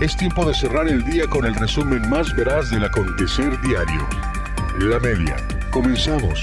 [0.00, 4.08] Es tiempo de cerrar el día con el resumen más veraz del acontecer diario.
[4.78, 5.36] La media.
[5.70, 6.40] Comenzamos.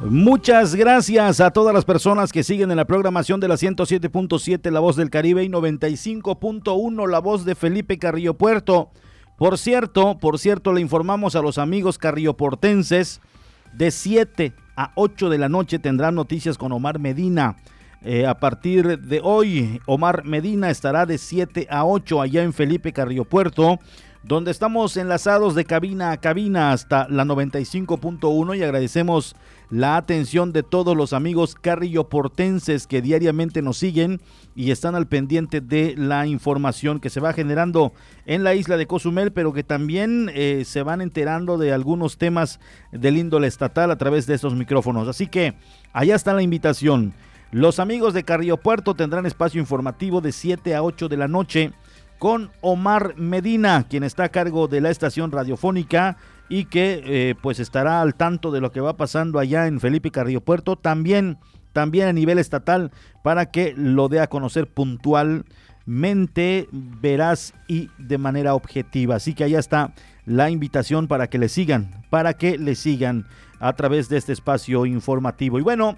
[0.00, 4.80] Muchas gracias a todas las personas que siguen en la programación de la 107.7 La
[4.80, 8.90] Voz del Caribe y 95.1 La Voz de Felipe Carrillo Puerto.
[9.38, 13.20] Por cierto, por cierto, le informamos a los amigos carrilloportenses
[13.72, 17.56] de 7 a 8 de la noche tendrán noticias con Omar Medina.
[18.02, 22.92] Eh, a partir de hoy, Omar Medina estará de 7 a 8 allá en Felipe
[22.92, 23.80] Carrillo Puerto
[24.26, 29.36] donde estamos enlazados de cabina a cabina hasta la 95.1 y agradecemos
[29.70, 34.20] la atención de todos los amigos carrilloportenses que diariamente nos siguen
[34.56, 37.92] y están al pendiente de la información que se va generando
[38.24, 42.58] en la isla de Cozumel, pero que también eh, se van enterando de algunos temas
[42.90, 45.06] del índole estatal a través de estos micrófonos.
[45.06, 45.54] Así que
[45.92, 47.14] allá está la invitación.
[47.52, 51.72] Los amigos de Carrillo Puerto tendrán espacio informativo de 7 a 8 de la noche
[52.18, 56.16] con Omar Medina, quien está a cargo de la estación radiofónica
[56.48, 60.10] y que eh, pues estará al tanto de lo que va pasando allá en Felipe
[60.10, 61.38] Carrillo Puerto, también,
[61.72, 62.92] también a nivel estatal,
[63.22, 69.16] para que lo dé a conocer puntualmente, veraz y de manera objetiva.
[69.16, 73.26] Así que allá está la invitación para que le sigan, para que le sigan
[73.58, 75.58] a través de este espacio informativo.
[75.58, 75.96] Y bueno,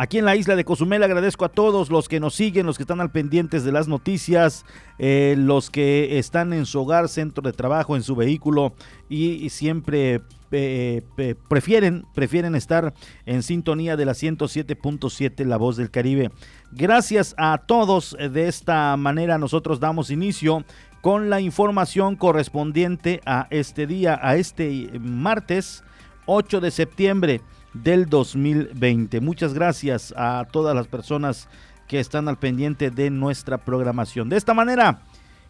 [0.00, 2.84] Aquí en la isla de Cozumel agradezco a todos los que nos siguen, los que
[2.84, 4.64] están al pendientes de las noticias,
[5.00, 8.74] eh, los que están en su hogar, centro de trabajo, en su vehículo
[9.08, 10.20] y, siempre
[10.52, 11.02] eh,
[11.48, 12.94] prefieren, prefieren estar
[13.26, 16.30] en sintonía de la 107.7 La Voz del Caribe.
[16.70, 18.16] Gracias a todos.
[18.18, 20.64] De esta manera nosotros damos inicio
[21.00, 25.82] con la información correspondiente a este día, a este martes
[26.26, 27.40] 8 de septiembre
[27.74, 29.20] del 2020.
[29.20, 31.48] Muchas gracias a todas las personas
[31.86, 34.28] que están al pendiente de nuestra programación.
[34.28, 35.00] De esta manera,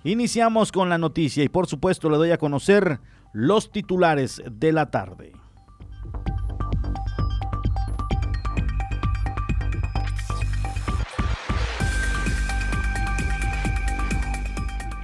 [0.04, 3.00] iniciamos con la noticia y por supuesto le doy a conocer
[3.32, 5.32] los titulares de la tarde.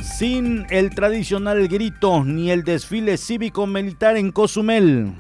[0.00, 5.12] Sin el tradicional grito ni el desfile cívico-militar en Cozumel,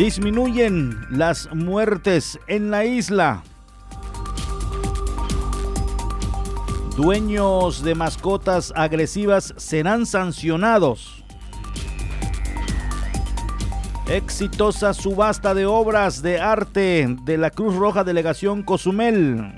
[0.00, 3.42] Disminuyen las muertes en la isla.
[6.96, 11.22] Dueños de mascotas agresivas serán sancionados.
[14.08, 19.52] Exitosa subasta de obras de arte de la Cruz Roja Delegación Cozumel.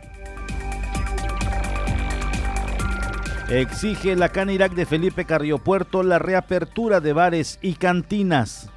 [3.48, 8.72] Exige la Canirac de Felipe Carrillo Puerto la reapertura de bares y cantinas.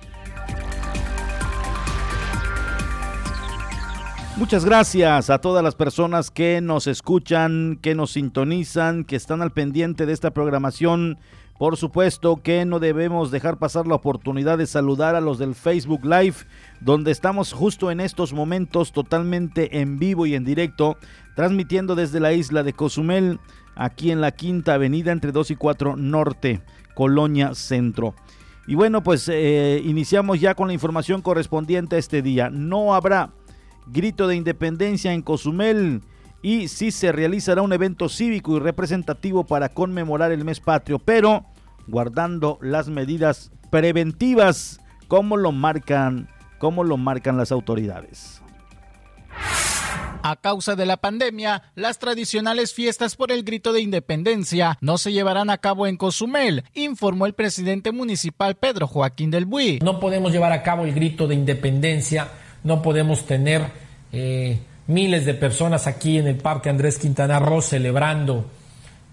[4.37, 9.51] Muchas gracias a todas las personas que nos escuchan, que nos sintonizan, que están al
[9.51, 11.17] pendiente de esta programación.
[11.57, 16.03] Por supuesto que no debemos dejar pasar la oportunidad de saludar a los del Facebook
[16.03, 16.35] Live,
[16.81, 20.97] donde estamos justo en estos momentos totalmente en vivo y en directo,
[21.37, 23.39] transmitiendo desde la isla de Cozumel,
[23.73, 26.61] aquí en la Quinta Avenida entre 2 y 4 Norte,
[26.93, 28.15] Colonia Centro.
[28.67, 32.49] Y bueno, pues eh, iniciamos ya con la información correspondiente a este día.
[32.49, 33.31] No habrá
[33.87, 36.01] grito de independencia en Cozumel
[36.41, 41.45] y sí se realizará un evento cívico y representativo para conmemorar el mes patrio, pero
[41.87, 46.29] guardando las medidas preventivas como lo marcan,
[46.59, 48.41] como lo marcan las autoridades.
[50.27, 55.11] A causa de la pandemia, las tradicionales fiestas por el grito de independencia no se
[55.11, 59.79] llevarán a cabo en Cozumel, informó el presidente municipal Pedro Joaquín del Buy.
[59.83, 62.29] No podemos llevar a cabo el grito de independencia
[62.65, 63.63] no podemos tener
[64.11, 68.45] eh, miles de personas aquí en el Parque Andrés Quintana Roo celebrando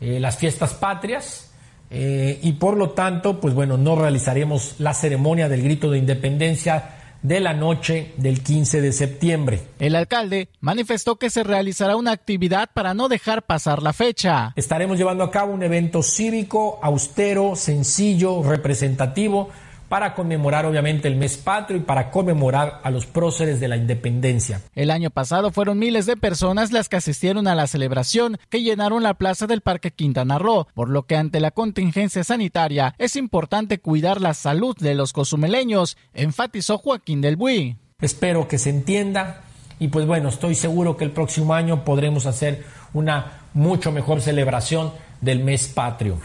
[0.01, 1.51] eh, las fiestas patrias.
[1.91, 6.97] Eh, y por lo tanto, pues bueno, no realizaremos la ceremonia del grito de independencia
[7.21, 9.61] de la noche del 15 de septiembre.
[9.79, 14.55] El alcalde manifestó que se realizará una actividad para no dejar pasar la fecha.
[14.57, 19.51] Estaremos llevando a cabo un evento cívico, austero, sencillo, representativo,
[19.93, 24.63] para conmemorar obviamente el mes patrio y para conmemorar a los próceres de la independencia.
[24.75, 29.03] El año pasado fueron miles de personas las que asistieron a la celebración que llenaron
[29.03, 33.81] la plaza del Parque Quintana Roo, por lo que ante la contingencia sanitaria es importante
[33.81, 37.77] cuidar la salud de los cozumeleños, enfatizó Joaquín del Buy.
[38.01, 39.43] Espero que se entienda
[39.79, 44.91] y pues bueno, estoy seguro que el próximo año podremos hacer una mucho mejor celebración
[45.21, 46.19] del mes patrio.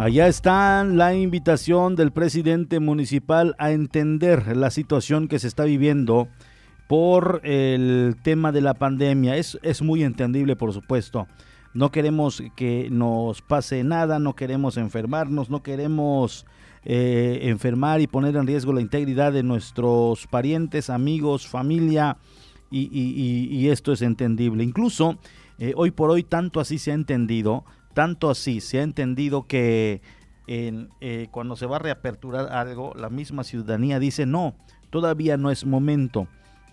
[0.00, 6.26] Allá está la invitación del presidente municipal a entender la situación que se está viviendo
[6.88, 9.36] por el tema de la pandemia.
[9.36, 11.26] Es, es muy entendible, por supuesto.
[11.74, 16.46] No queremos que nos pase nada, no queremos enfermarnos, no queremos
[16.82, 22.16] eh, enfermar y poner en riesgo la integridad de nuestros parientes, amigos, familia,
[22.70, 24.64] y, esto es entendible.
[24.64, 25.18] Incluso
[25.58, 30.02] eh, hoy por hoy tanto así se ha entendido tanto así se ha entendido que
[30.46, 34.54] eh, cuando se va a reaperturar algo, la misma ciudadanía dice no,
[34.90, 36.26] todavía no es momento,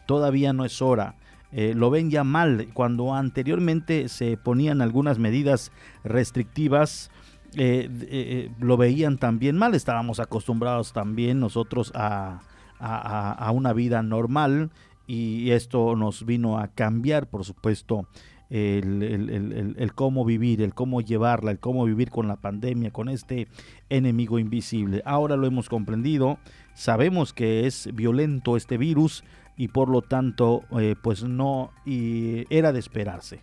[0.05, 1.15] todavía no es hora.
[1.51, 2.67] Eh, lo ven ya mal.
[2.73, 5.71] Cuando anteriormente se ponían algunas medidas
[6.03, 7.09] restrictivas,
[7.55, 9.73] eh, lo veían también mal.
[9.75, 12.41] Estábamos acostumbrados también nosotros a,
[12.79, 14.71] a, una vida normal
[15.07, 18.07] y esto nos vino a cambiar, por supuesto,
[18.49, 23.47] el, cómo vivir, el cómo llevarla, el cómo vivir con la pandemia, con este
[23.89, 25.01] enemigo invisible.
[25.05, 26.37] Ahora lo hemos comprendido,
[26.73, 29.23] sabemos que es violento este virus
[29.57, 33.41] y por lo tanto, eh, pues no era de esperarse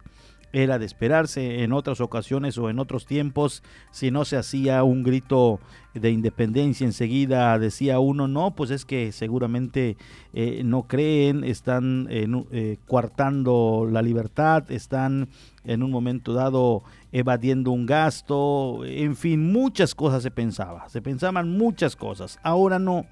[0.55, 5.03] era de esperarse en otras ocasiones o en otros tiempos, si no se hacía un
[5.03, 5.59] grito
[5.95, 9.97] de independencia enseguida decía uno, no, pues es que seguramente
[10.33, 15.29] eh, no creen, están eh, coartando la libertad, están
[15.65, 21.51] en un momento dado evadiendo un gasto, en fin, muchas cosas se pensaba, se pensaban
[21.51, 23.07] muchas cosas, ahora no,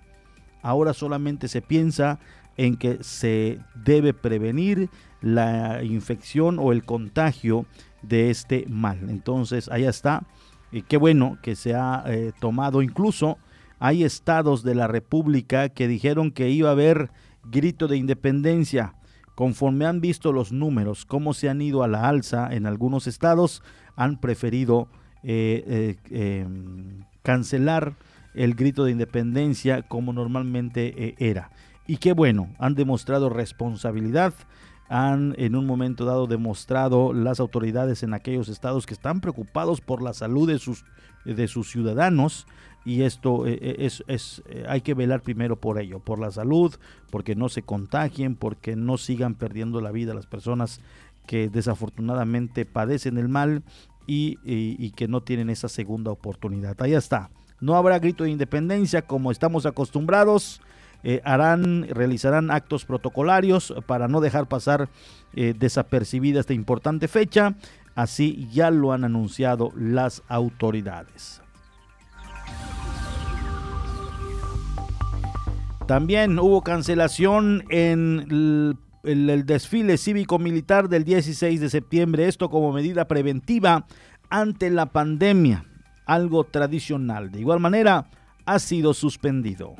[0.62, 2.21] ahora solamente se piensa
[2.56, 4.91] en que se debe prevenir
[5.23, 7.65] la infección o el contagio
[8.03, 9.09] de este mal.
[9.09, 10.25] Entonces, allá está.
[10.71, 12.83] Y qué bueno que se ha eh, tomado.
[12.83, 13.39] Incluso
[13.79, 17.11] hay estados de la República que dijeron que iba a haber
[17.45, 18.95] grito de independencia.
[19.35, 23.63] Conforme han visto los números, cómo se han ido a la alza en algunos estados,
[23.97, 24.89] han preferido
[25.23, 27.95] eh, eh, em, cancelar
[28.35, 31.51] el grito de independencia como normalmente era.
[31.87, 34.35] Y qué bueno, han demostrado responsabilidad,
[34.88, 40.02] han en un momento dado demostrado las autoridades en aquellos estados que están preocupados por
[40.02, 40.84] la salud de sus,
[41.25, 42.46] de sus ciudadanos
[42.84, 46.31] y esto eh, eh, es, es, eh, hay que velar primero por ello, por la
[46.31, 46.75] salud,
[47.11, 50.81] porque no se contagien, porque no sigan perdiendo la vida las personas
[51.26, 53.62] que desafortunadamente padecen el mal
[54.08, 56.81] y, y que no tienen esa segunda oportunidad.
[56.82, 57.31] Ahí está.
[57.61, 60.61] No habrá grito de independencia como estamos acostumbrados.
[61.05, 64.89] Eh, harán, realizarán actos protocolarios para no dejar pasar
[65.35, 67.55] eh, desapercibida esta importante fecha.
[67.95, 71.43] Así ya lo han anunciado las autoridades.
[75.87, 78.77] También hubo cancelación en el,
[79.29, 83.85] el, desfile cívico-militar del 16 de septiembre, esto como medida preventiva
[84.31, 85.67] ante la pandemia,
[86.07, 87.31] algo tradicional.
[87.31, 88.07] De igual manera,
[88.47, 89.75] ha sido suspendido.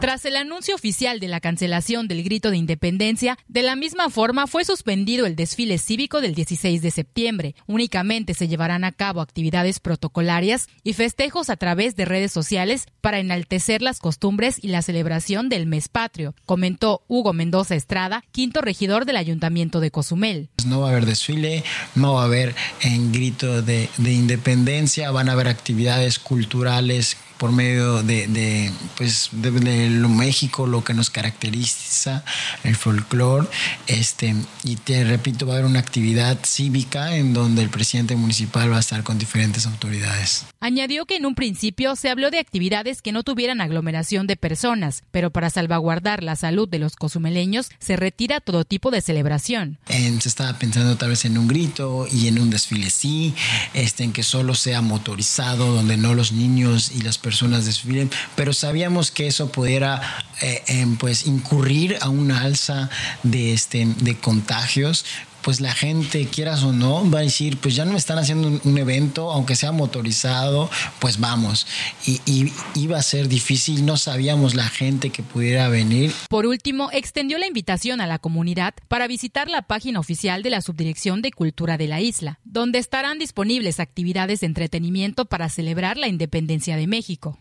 [0.00, 4.46] Tras el anuncio oficial de la cancelación del grito de independencia, de la misma forma
[4.46, 7.54] fue suspendido el desfile cívico del 16 de septiembre.
[7.66, 13.18] Únicamente se llevarán a cabo actividades protocolarias y festejos a través de redes sociales para
[13.18, 19.04] enaltecer las costumbres y la celebración del mes patrio, comentó Hugo Mendoza Estrada, quinto regidor
[19.04, 20.48] del Ayuntamiento de Cozumel.
[20.64, 21.62] No va a haber desfile,
[21.94, 27.52] no va a haber en grito de, de independencia, van a haber actividades culturales por
[27.52, 32.22] medio de, de pues, de, lo México, lo que nos caracteriza,
[32.64, 33.48] el folclore.
[33.86, 38.70] Este, y te repito, va a haber una actividad cívica en donde el presidente municipal
[38.70, 40.44] va a estar con diferentes autoridades.
[40.60, 45.04] Añadió que en un principio se habló de actividades que no tuvieran aglomeración de personas,
[45.10, 49.78] pero para salvaguardar la salud de los cozumeleños se retira todo tipo de celebración.
[49.88, 53.34] se estaba pensando tal vez en un grito y en un desfile sí,
[53.72, 58.10] este, en que solo sea motorizado, donde no los niños y las personas personas desfilen,
[58.34, 60.02] pero sabíamos que eso pudiera
[60.40, 62.90] eh, em, pues incurrir a una alza
[63.22, 65.04] de, este, de contagios,
[65.42, 68.60] pues la gente, quieras o no, va a decir, pues ya no me están haciendo
[68.62, 71.66] un, evento, aunque sea motorizado, pues vamos.
[72.06, 76.12] Y, y, iba a ser difícil, no sabíamos la gente que pudiera venir.
[76.28, 80.60] Por último, extendió la invitación a la comunidad para visitar la página oficial de la
[80.60, 86.08] Subdirección de Cultura de la isla, donde estarán disponibles actividades de entretenimiento para celebrar la
[86.08, 87.38] independencia de México.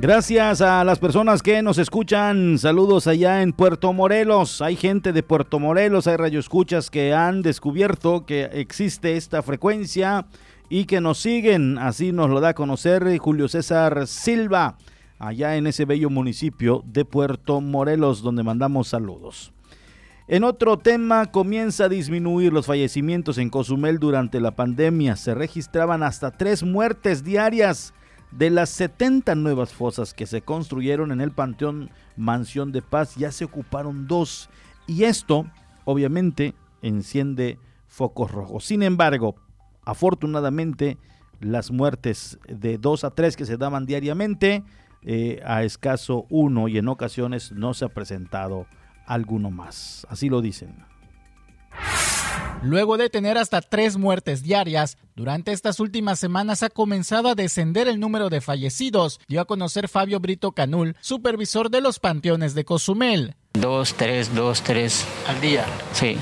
[0.00, 2.56] Gracias a las personas que nos escuchan.
[2.56, 4.62] Saludos allá en Puerto Morelos.
[4.62, 10.24] Hay gente de Puerto Morelos, hay radioescuchas que han descubierto que existe esta frecuencia
[10.70, 11.76] y que nos siguen.
[11.76, 14.78] Así nos lo da a conocer Julio César Silva,
[15.18, 19.52] allá en ese bello municipio de Puerto Morelos, donde mandamos saludos.
[20.28, 25.16] En otro tema, comienza a disminuir los fallecimientos en Cozumel durante la pandemia.
[25.16, 27.92] Se registraban hasta tres muertes diarias
[28.32, 33.32] de las 70 nuevas fosas que se construyeron en el Panteón Mansión de Paz, ya
[33.32, 34.50] se ocuparon dos.
[34.86, 35.46] Y esto,
[35.84, 37.58] obviamente, enciende
[37.88, 38.64] focos rojos.
[38.64, 39.34] Sin embargo,
[39.84, 40.98] afortunadamente,
[41.40, 44.62] las muertes de dos a tres que se daban diariamente,
[45.02, 48.66] eh, a escaso uno y en ocasiones no se ha presentado
[49.06, 50.06] alguno más.
[50.10, 50.74] Así lo dicen.
[52.62, 57.88] Luego de tener hasta tres muertes diarias, durante estas últimas semanas ha comenzado a descender
[57.88, 62.66] el número de fallecidos, dio a conocer Fabio Brito Canul, supervisor de los panteones de
[62.66, 63.34] Cozumel.
[63.54, 65.06] Dos, tres, dos, tres.
[65.26, 65.64] ¿Al día?
[65.94, 66.18] Sí.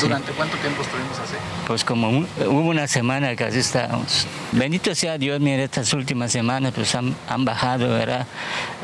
[0.00, 1.34] ¿Durante cuánto tiempo estuvimos así?
[1.66, 4.28] Pues como hubo una semana que así estábamos.
[4.52, 8.28] Bendito sea Dios, mire, estas últimas semanas pues han, bajado, ¿verdad?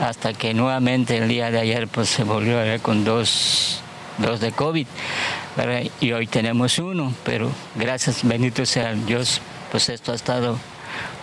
[0.00, 3.80] Hasta que nuevamente el día de ayer pues se volvió a ver con dos,
[4.18, 4.86] dos de COVID
[6.00, 9.40] y hoy tenemos uno, pero gracias, bendito sea Dios,
[9.70, 10.58] pues esto ha estado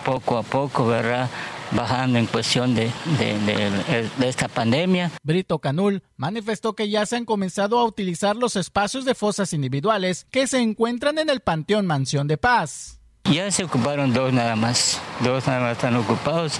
[0.04, 1.28] poco a poco, ¿verdad?
[1.72, 5.10] bajando en cuestión de, de, esta pandemia.
[5.22, 10.26] Brito Canul manifestó que ya se han comenzado a utilizar los espacios de fosas individuales
[10.30, 13.00] que se encuentran en el Panteón Mansión de Paz.
[13.24, 16.58] Ya se ocuparon dos nada más, dos nada más están ocupados,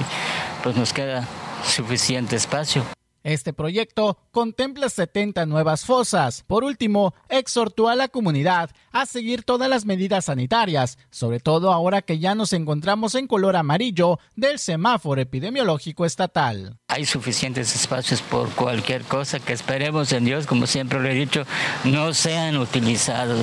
[0.63, 1.27] pues nos queda
[1.65, 2.85] suficiente espacio.
[3.25, 6.45] Este proyecto contempla 70 nuevas fosas.
[6.47, 12.03] Por último, exhortó a la comunidad a seguir todas las medidas sanitarias, sobre todo ahora
[12.03, 16.79] que ya nos encontramos en color amarillo del semáforo epidemiológico estatal.
[16.89, 21.45] Hay suficientes espacios por cualquier cosa que esperemos en Dios, como siempre lo he dicho,
[21.85, 23.41] no sean utilizados.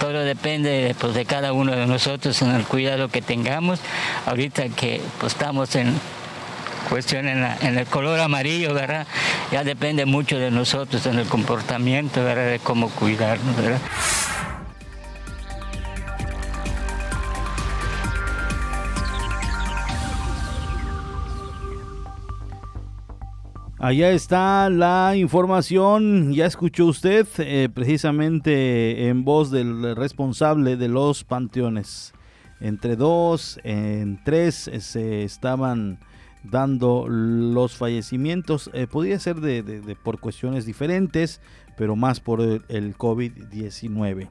[0.00, 3.80] Todo depende pues, de cada uno de nosotros en el cuidado que tengamos.
[4.26, 5.94] Ahorita que pues, estamos en
[6.88, 7.44] cuestión en,
[7.78, 9.06] el color amarillo, ¿verdad?
[9.52, 12.50] Ya depende mucho de nosotros, en el comportamiento, ¿verdad?
[12.50, 13.80] De cómo cuidarnos, ¿verdad?
[23.78, 31.24] Allá está la información, ya escuchó usted eh, precisamente en voz del responsable de los
[31.24, 32.14] panteones.
[32.58, 35.98] Entre dos, en tres eh, se estaban
[36.50, 38.70] dando los fallecimientos.
[38.72, 41.40] Eh, podría ser de, por cuestiones diferentes,
[41.76, 44.28] pero más por el, COVID-19.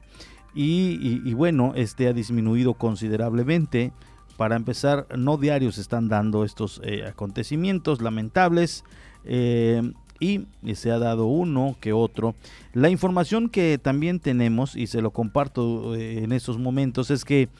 [0.54, 3.92] Y, bueno, este ha disminuido considerablemente.
[4.36, 8.84] Para empezar, no diarios están dando estos eh, acontecimientos lamentables.
[9.24, 12.34] Eh, y se ha dado uno que otro.
[12.72, 17.50] La información que también tenemos, y se lo comparto en estos momentos, es que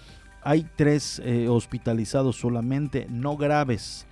[0.43, 1.21] hay tres
[1.51, 4.07] hospitalizados solamente, no graves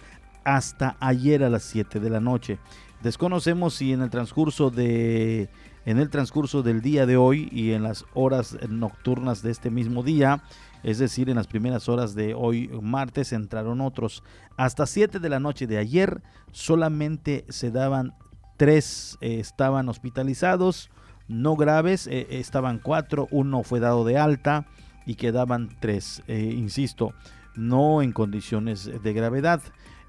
[0.44, 2.58] hasta ayer a las 7 de la noche.
[3.02, 5.48] Desconocemos si en el transcurso de
[5.86, 10.02] en el transcurso del día de hoy y en las horas nocturnas de este mismo
[10.02, 10.42] día,
[10.82, 14.22] es decir, en las primeras horas de hoy martes entraron otros.
[14.56, 16.22] Hasta 7 de la noche de ayer
[16.52, 18.14] solamente se daban
[18.56, 20.90] tres, eh, estaban hospitalizados,
[21.28, 24.66] no graves, eh, estaban cuatro, uno fue dado de alta
[25.06, 27.12] y quedaban tres, eh, insisto,
[27.56, 29.62] no en condiciones de gravedad.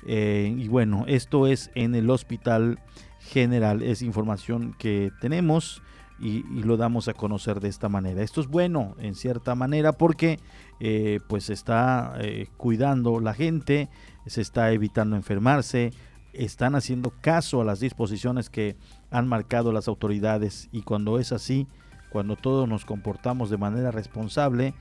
[0.05, 2.79] Eh, y bueno, esto es en el hospital
[3.19, 5.81] general, es información que tenemos
[6.19, 8.21] y, lo damos a conocer de esta manera.
[8.21, 10.39] Esto es bueno en cierta manera porque
[10.79, 13.89] eh, pues está eh, cuidando la gente,
[14.27, 15.91] se está evitando enfermarse,
[16.33, 18.77] están haciendo caso a las disposiciones que
[19.09, 21.67] han marcado las autoridades y cuando es así,
[22.11, 24.73] cuando todos nos comportamos de manera responsable,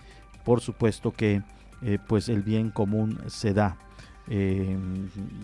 [0.45, 1.43] por supuesto que
[2.07, 3.77] pues el bien común se da.
[4.29, 4.79] Eh,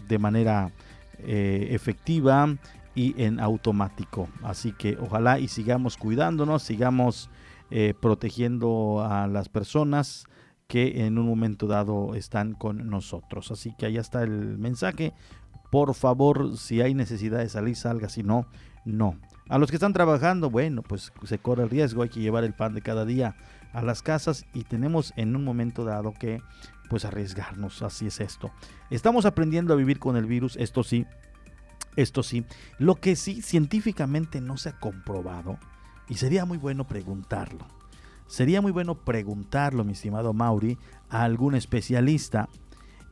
[0.08, 0.72] de manera
[1.18, 2.56] eh, efectiva
[2.94, 4.28] y en automático.
[4.42, 7.28] Así que ojalá y sigamos cuidándonos, sigamos
[7.70, 10.24] eh, protegiendo a las personas
[10.66, 13.50] que en un momento dado están con nosotros.
[13.50, 15.12] Así que allá está el mensaje.
[15.70, 18.08] Por favor, si hay necesidad de salir, salga.
[18.08, 18.46] Si no,
[18.84, 19.16] no.
[19.50, 22.02] A los que están trabajando, bueno, pues se corre el riesgo.
[22.02, 23.34] Hay que llevar el pan de cada día
[23.72, 26.40] a las casas y tenemos en un momento dado que
[26.88, 28.52] pues arriesgarnos, así es esto.
[28.90, 31.04] Estamos aprendiendo a vivir con el virus, esto sí,
[31.96, 32.44] esto sí.
[32.78, 35.58] Lo que sí científicamente no se ha comprobado,
[36.08, 37.66] y sería muy bueno preguntarlo,
[38.26, 40.78] sería muy bueno preguntarlo, mi estimado Mauri,
[41.08, 42.48] a algún especialista,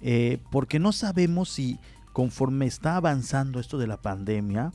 [0.01, 1.79] eh, porque no sabemos si
[2.13, 4.73] conforme está avanzando esto de la pandemia,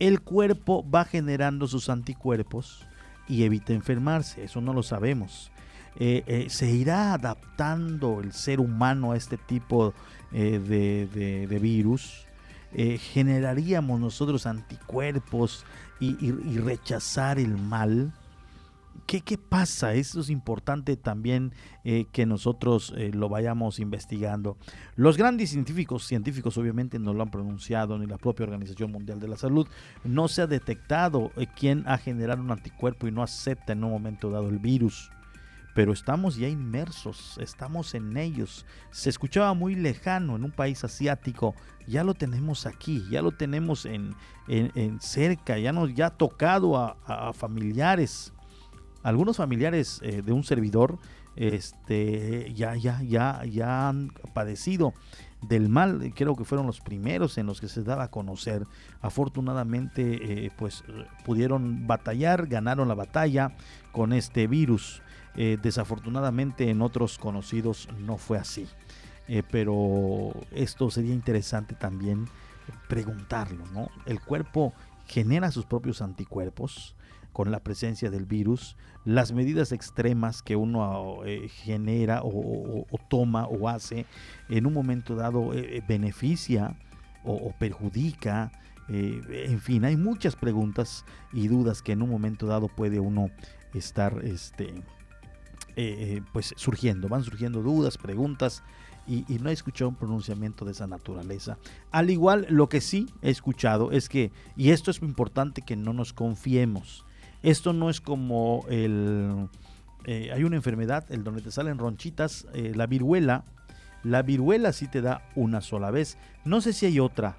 [0.00, 2.86] el cuerpo va generando sus anticuerpos
[3.28, 4.42] y evita enfermarse.
[4.42, 5.52] Eso no lo sabemos.
[5.96, 9.92] Eh, eh, se irá adaptando el ser humano a este tipo
[10.32, 12.26] eh, de, virus.
[12.72, 15.64] generaríamos nosotros anticuerpos
[16.00, 18.12] y rechazar el mal.
[19.18, 19.94] ¿Qué, pasa?
[19.94, 21.52] Eso es importante también
[21.82, 24.56] eh, que nosotros eh, lo vayamos investigando.
[24.94, 29.26] Los grandes científicos, científicos obviamente no lo han pronunciado, ni la propia Organización Mundial de
[29.26, 29.66] la Salud,
[30.04, 33.90] no se ha detectado eh, quién ha generado un anticuerpo y no acepta en un
[33.90, 35.10] momento dado el virus.
[35.74, 38.64] Pero estamos ya inmersos, estamos en ellos.
[38.92, 41.56] Se escuchaba muy lejano en un país asiático,
[41.88, 44.14] ya lo tenemos aquí, ya lo tenemos en,
[45.00, 48.32] cerca, ya nos ya ha tocado a familiares
[49.02, 50.98] algunos familiares eh, de un servidor
[51.36, 54.94] este, ya, ya, ya, ya han padecido
[55.42, 58.66] del mal, creo que fueron los primeros en los que se daba a conocer.
[59.00, 60.84] Afortunadamente, eh, pues
[61.24, 63.54] pudieron batallar, ganaron la batalla
[63.92, 65.02] con este virus.
[65.36, 68.66] Eh, desafortunadamente en otros conocidos no fue así.
[69.52, 72.26] pero esto sería interesante también
[72.88, 73.88] preguntarlo, ¿no?
[74.04, 74.74] El cuerpo
[75.06, 76.96] genera sus propios anticuerpos
[77.32, 83.68] con la presencia del virus, las medidas extremas que uno eh, genera o, toma o
[83.68, 84.06] hace
[84.48, 86.76] en un momento dado eh, eh, beneficia
[87.24, 88.50] o, perjudica.
[88.88, 93.30] en fin, hay muchas preguntas y dudas que en un momento dado puede uno
[93.74, 94.82] estar este,
[96.32, 97.08] pues surgiendo.
[97.08, 98.62] Van surgiendo dudas, preguntas.
[99.06, 101.58] Y, y, no he escuchado un pronunciamiento de esa naturaleza.
[101.90, 105.92] Al igual, lo que sí he escuchado es que, y esto es importante que no
[105.92, 107.04] nos confiemos,
[107.42, 109.48] esto no es como el...
[110.06, 113.44] Eh, hay una enfermedad, el donde te salen ronchitas, eh, la viruela.
[114.02, 116.16] La viruela sí te da una sola vez.
[116.44, 117.36] No sé si hay otra.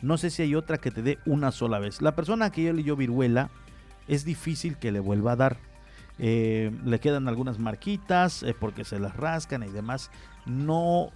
[0.00, 2.02] No sé si hay otra que te dé una sola vez.
[2.02, 3.50] La persona que ya le dio viruela
[4.06, 5.56] es difícil que le vuelva a dar.
[6.18, 10.10] Eh, le quedan algunas marquitas porque se las rascan y demás.
[10.46, 11.10] No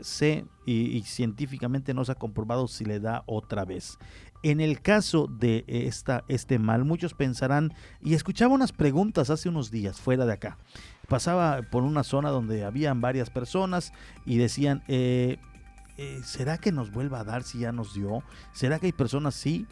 [0.00, 3.98] sé y, científicamente no se ha comprobado si le da otra vez.
[4.42, 9.70] En el caso de esta, este mal, muchos pensarán, y escuchaba unas preguntas hace unos
[9.70, 10.56] días fuera de acá.
[11.08, 13.92] Pasaba por una zona donde habían varias personas
[14.24, 15.36] y decían, eh,
[15.98, 18.22] eh, ¿será que nos vuelva a dar si ya nos dio?
[18.52, 19.66] ¿Será que hay personas, sí?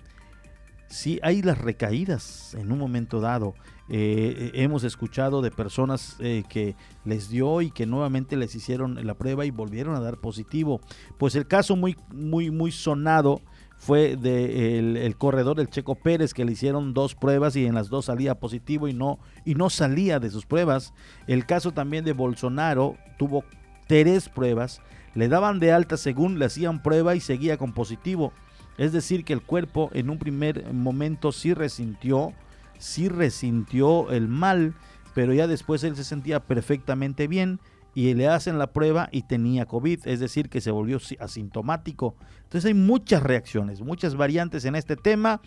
[0.88, 3.54] Sí, hay las recaídas en un momento dado.
[3.88, 9.46] Eh, hemos escuchado de personas que les dio y que nuevamente les hicieron la prueba
[9.46, 10.80] y volvieron a dar positivo.
[11.18, 13.40] Pues el caso muy, muy, muy sonado
[13.78, 17.88] fue del el corredor, el Checo Pérez, que le hicieron dos pruebas y en las
[17.88, 20.92] dos salía positivo y no, y no salía de sus pruebas.
[21.26, 23.44] El caso también de Bolsonaro tuvo
[23.86, 24.80] tres pruebas,
[25.14, 28.32] le daban de alta según le hacían prueba y seguía con positivo.
[28.76, 32.32] Es decir, que el cuerpo en un primer momento sí resintió,
[32.78, 34.74] sí resintió el mal,
[35.14, 37.58] pero ya después él se sentía perfectamente bien
[37.98, 42.14] y le hacen la prueba y tenía COVID, es decir, que se volvió asintomático.
[42.44, 45.40] Entonces hay muchas reacciones, muchas variantes en este tema.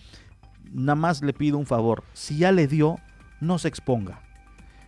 [0.69, 2.97] Nada más le pido un favor, si ya le dio,
[3.39, 4.19] no se exponga.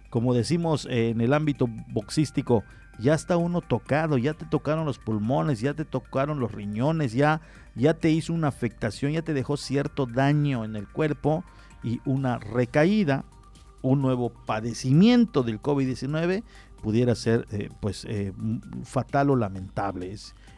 [0.10, 2.66] Como decimos en el ámbito boxístico,
[3.00, 7.40] ya está uno tocado, ya te tocaron los pulmones, ya te tocaron los riñones, ya,
[7.76, 11.46] ya te hizo una afectación, ya te dejó cierto daño en el cuerpo
[11.82, 13.24] y una recaída,
[13.82, 16.44] un nuevo padecimiento del COVID-19
[16.84, 18.34] pudiera ser eh, pues eh,
[18.84, 20.14] fatal o lamentable.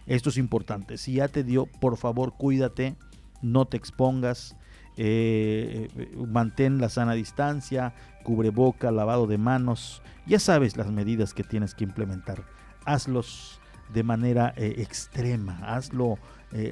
[0.07, 0.97] esto es importante.
[0.97, 2.95] Si ya te dio, por favor cuídate,
[3.43, 4.57] no te expongas,
[4.97, 5.87] eh,
[6.27, 10.01] mantén la sana distancia, cubre boca, lavado de manos.
[10.25, 12.43] Ya sabes las medidas que tienes que implementar.
[12.85, 13.61] Hazlos
[13.93, 16.17] de manera extrema, hazlo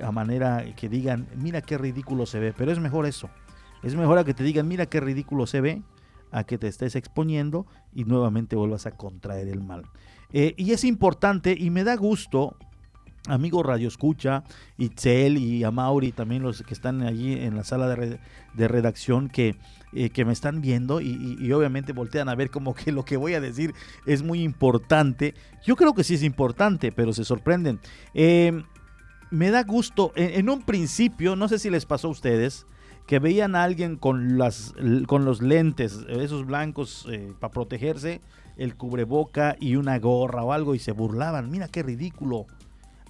[0.04, 3.30] a manera que digan, mira qué ridículo se ve, pero es mejor eso.
[3.84, 5.84] Es mejor a que te digan, mira qué ritículo se ve,
[6.34, 9.84] a que te estés exponiendo y nuevamente vuelvas a contraer el mal.
[10.34, 12.58] Eh, y es importante y me da gusto,
[13.28, 14.44] amigo Radio Escucha,
[14.78, 19.56] Itzel y Amauri, también los que están allí en la sala de, redacción, que,
[19.94, 23.36] eh, que, me están viendo y, obviamente voltean a ver como que lo que voy
[23.36, 23.76] a decir
[24.08, 25.36] es muy importante.
[25.64, 27.80] Yo creo que sí es importante, pero se sorprenden.
[28.16, 28.64] Eh,
[29.30, 32.66] me da gusto, en, un principio, no sé si les pasó a ustedes,
[33.08, 34.74] que veían a alguien con, las,
[35.08, 38.22] con los lentes, esos blancos eh, para protegerse,
[38.58, 41.50] el cubreboca y una gorra o algo y se burlaban.
[41.52, 42.46] Mira qué ridículo.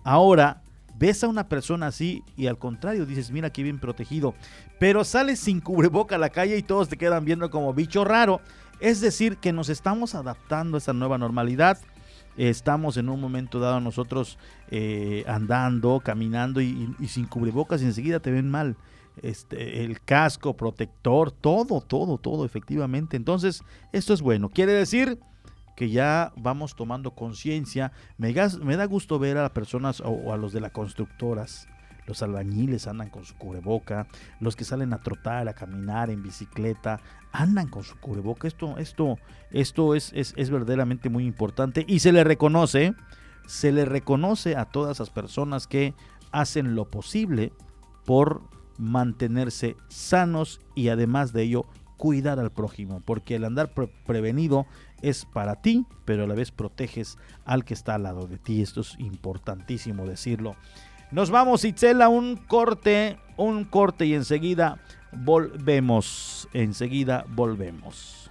[0.04, 0.62] Ahora
[0.98, 4.36] ves a una persona así y al contrario dices, mira qué bien protegido.
[4.80, 8.42] Pero sales sin cubreboca a la calle y todos te quedan viendo como bicho raro.
[8.80, 11.78] Es decir, que nos estamos adaptando a esta nueva normalidad.
[12.36, 14.40] estamos en un momento dado nosotros
[14.72, 18.76] eh, andando, caminando y, sin cubrebocas y enseguida te ven mal.
[19.22, 23.16] Este, el casco, protector, todo, todo, todo, efectivamente.
[23.16, 24.50] Entonces, esto es bueno.
[24.50, 25.20] Quiere decir
[25.76, 27.92] que ya vamos tomando conciencia.
[28.18, 31.68] Me, me, da gusto ver a las personas o, a los de las constructoras.
[32.06, 34.08] Los albañiles andan con su cubreboca,
[34.42, 37.00] los que salen a trotar, a caminar en bicicleta,
[37.32, 38.48] andan con su cubreboca.
[38.48, 39.20] Esto, esto,
[39.52, 42.94] esto es, es, es verdaderamente muy importante y se le reconoce,
[43.48, 45.94] se le reconoce a todas esas personas que
[46.34, 47.54] hacen lo posible
[48.06, 48.42] por
[48.78, 51.66] mantenerse sanos y además de ello
[51.98, 53.72] cuidar al prójimo, porque el andar
[54.06, 54.66] prevenido
[55.02, 58.62] es para ti, pero a la vez proteges al que está al lado de ti.
[58.62, 60.56] Esto es importantísimo decirlo.
[61.12, 64.80] Nos vamos, Itzela, un corte, un corte y enseguida
[65.12, 66.50] volvemos.
[66.54, 68.23] Enseguida volvemos.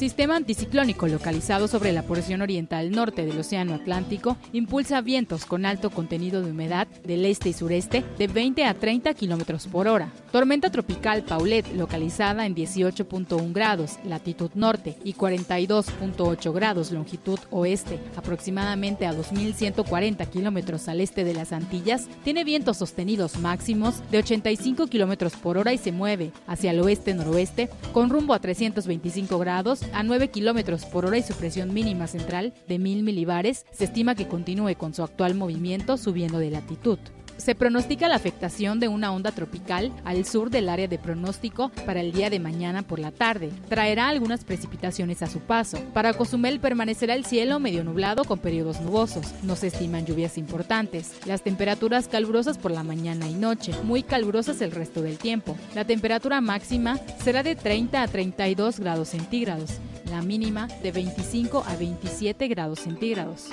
[0.00, 5.90] Sistema anticiclónico localizado sobre la porción oriental norte del Océano Atlántico impulsa vientos con alto
[5.90, 10.10] contenido de humedad del este y sureste de 20 a 30 kilómetros por hora.
[10.32, 19.04] Tormenta tropical Paulette localizada en 18.1 grados latitud norte y 42.8 grados longitud oeste, aproximadamente
[19.04, 25.34] a 2.140 kilómetros al este de las Antillas, tiene vientos sostenidos máximos de 85 kilómetros
[25.34, 30.28] por hora y se mueve hacia el oeste-noroeste con rumbo a 325 grados a 9
[30.28, 34.74] kilómetros por hora y su presión mínima central de 1000 milibares, se estima que continúe
[34.76, 36.98] con su actual movimiento subiendo de latitud.
[37.40, 42.00] Se pronostica la afectación de una onda tropical al sur del área de pronóstico para
[42.00, 43.50] el día de mañana por la tarde.
[43.70, 45.78] Traerá algunas precipitaciones a su paso.
[45.94, 49.26] Para Cozumel permanecerá el cielo medio nublado con periodos nubosos.
[49.42, 51.14] No se estiman lluvias importantes.
[51.24, 55.56] Las temperaturas calurosas por la mañana y noche, muy calurosas el resto del tiempo.
[55.74, 59.78] La temperatura máxima será de 30 a 32 grados centígrados.
[60.10, 63.48] La mínima de 25 a 27 grados centígrados.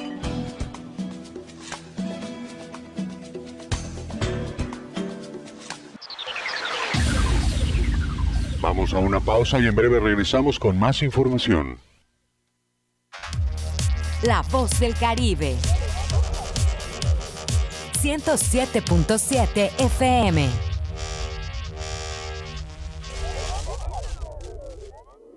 [8.60, 11.78] Vamos a una pausa y en breve regresamos con más información.
[14.24, 15.56] La voz del Caribe.
[18.02, 20.50] 107.7 FM.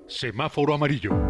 [0.08, 1.29] Semáforo amarillo.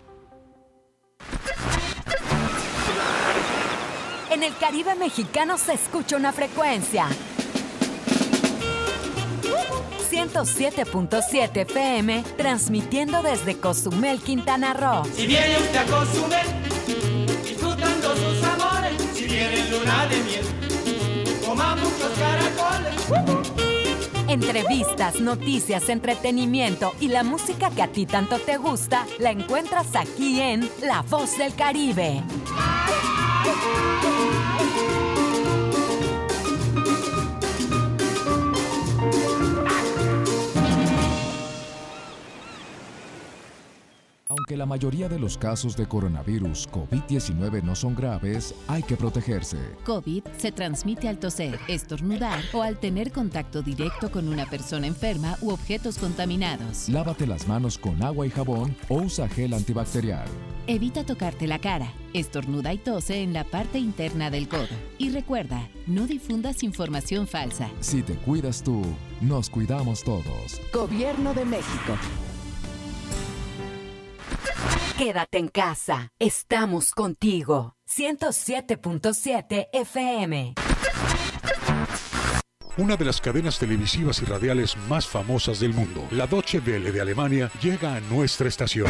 [4.41, 7.05] En el Caribe mexicano se escucha una frecuencia.
[10.09, 15.03] 107.7 FM, transmitiendo desde Cozumel, Quintana Roo.
[15.13, 16.47] Si viene usted a Cozumel,
[17.43, 20.45] disfrutando sus amores, si viene luna de miel,
[21.45, 22.95] coma muchos caracoles.
[24.27, 30.41] Entrevistas, noticias, entretenimiento y la música que a ti tanto te gusta, la encuentras aquí
[30.41, 32.23] en La Voz del Caribe.
[44.31, 49.57] Aunque la mayoría de los casos de coronavirus COVID-19 no son graves, hay que protegerse.
[49.85, 55.35] COVID se transmite al toser, estornudar o al tener contacto directo con una persona enferma
[55.41, 56.87] u objetos contaminados.
[56.87, 60.27] Lávate las manos con agua y jabón o usa gel antibacterial.
[60.71, 64.69] Evita tocarte la cara, estornuda y tose en la parte interna del codo.
[64.97, 67.69] Y recuerda, no difundas información falsa.
[67.81, 68.81] Si te cuidas tú,
[69.19, 70.61] nos cuidamos todos.
[70.71, 71.97] Gobierno de México.
[74.97, 76.13] Quédate en casa.
[76.19, 77.75] Estamos contigo.
[77.89, 80.53] 107.7 FM.
[82.77, 87.01] Una de las cadenas televisivas y radiales más famosas del mundo, la Deutsche Welle de
[87.01, 88.89] Alemania, llega a nuestra estación.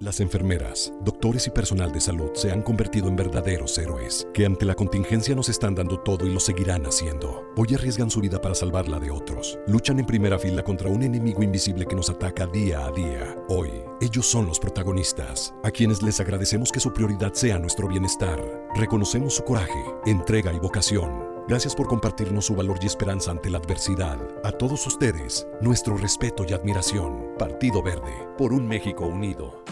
[0.00, 4.64] Las enfermeras, doctores y personal de salud se han convertido en verdaderos héroes, que ante
[4.64, 7.44] la contingencia nos están dando todo y lo seguirán haciendo.
[7.56, 9.56] Hoy arriesgan su vida para salvar la de otros.
[9.68, 13.38] Luchan en primera fila contra un enemigo invisible que nos ataca día a día.
[13.48, 18.40] Hoy, ellos son los protagonistas, a quienes les agradecemos que su prioridad sea nuestro bienestar.
[18.74, 21.33] Reconocemos su coraje, entrega y vocación.
[21.46, 24.18] Gracias por compartirnos su valor y esperanza ante la adversidad.
[24.44, 27.34] A todos ustedes, nuestro respeto y admiración.
[27.38, 29.62] Partido Verde, por un México unido.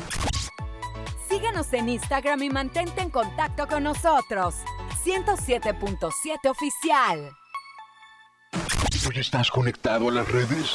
[1.31, 4.55] Síguenos en Instagram y mantente en contacto con nosotros.
[5.03, 7.31] 107.7 oficial.
[9.09, 10.75] ¿Hoy estás conectado a las redes?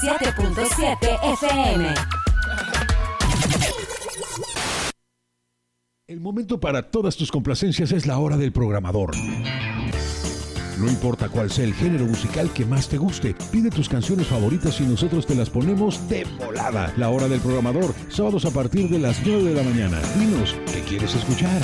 [0.00, 1.94] 107.7 FM.
[6.06, 9.10] El momento para todas tus complacencias es la hora del programador.
[10.78, 14.80] No importa cuál sea el género musical que más te guste, pide tus canciones favoritas
[14.80, 16.94] y nosotros te las ponemos de volada.
[16.96, 20.00] La hora del programador, sábados a partir de las 9 de la mañana.
[20.18, 21.60] Dinos, ¿qué quieres escuchar?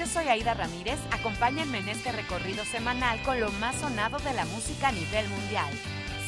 [0.00, 0.98] Yo soy Aida Ramírez.
[1.10, 5.68] Acompáñenme en este recorrido semanal con lo más sonado de la música a nivel mundial.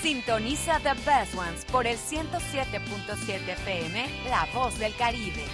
[0.03, 5.45] Sintoniza The Best Ones por el 107.7 FM, La Voz del Caribe.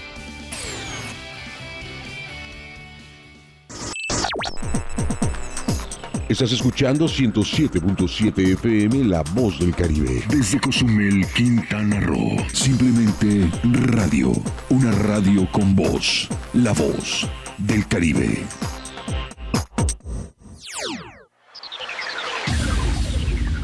[6.29, 10.25] Estás escuchando 107.7 FM La Voz del Caribe.
[10.29, 12.37] Desde Cozumel, Quintana Roo.
[12.53, 14.33] Simplemente radio.
[14.71, 16.29] Una radio con voz.
[16.53, 17.29] La Voz
[17.59, 18.45] del Caribe.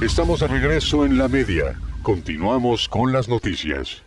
[0.00, 1.78] Estamos de regreso en la media.
[2.02, 4.02] Continuamos con las noticias.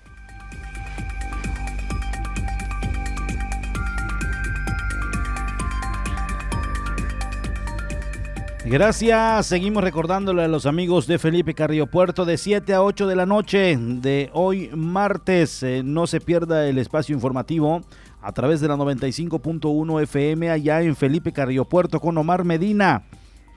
[8.69, 9.45] Gracias.
[9.45, 13.26] Seguimos recordándole a los amigos de Felipe Carrillo Puerto de 7 a 8 de la
[13.26, 15.63] noche de hoy martes.
[15.63, 17.82] Eh, no se pierda el espacio informativo
[18.27, 23.03] a través de la 95.1 FM allá en Felipe Carrillo Puerto con Omar Medina.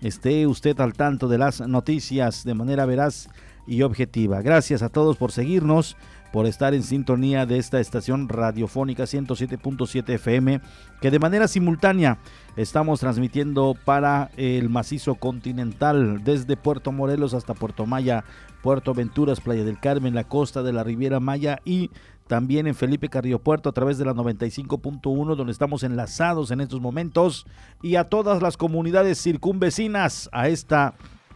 [0.00, 3.28] Esté usted al tanto de las noticias de manera veraz
[3.66, 4.42] y objetiva.
[4.42, 5.96] Gracias a todos por seguirnos,
[6.32, 10.60] por estar en sintonía de esta estación radiofónica 107.7 FM,
[11.00, 12.18] que de manera simultánea
[12.54, 18.22] estamos transmitiendo para el macizo continental, desde Puerto Morelos hasta Puerto Maya,
[18.62, 21.90] Puerto Venturas, Playa del Carmen, la costa de la Riviera Maya y
[22.30, 26.80] también en Felipe Carrillo Puerto a través de la 95.1 donde estamos enlazados en estos
[26.80, 27.44] momentos
[27.82, 30.94] y a todas las comunidades circunvecinas a esta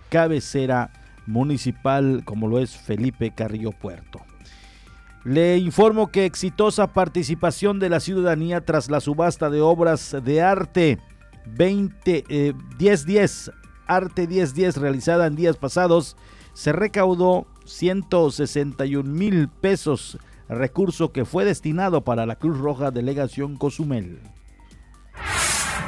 [0.09, 0.93] cabecera
[1.27, 4.21] municipal como lo es Felipe Carrillo Puerto.
[5.25, 11.01] Le informo que exitosa participación de la ciudadanía tras la subasta de obras de arte
[11.57, 13.51] 20 eh, 1010
[13.89, 16.17] Arte 1010 realizada en días pasados
[16.53, 24.19] se recaudó 161 mil pesos recurso que fue destinado para la Cruz Roja Delegación Cozumel.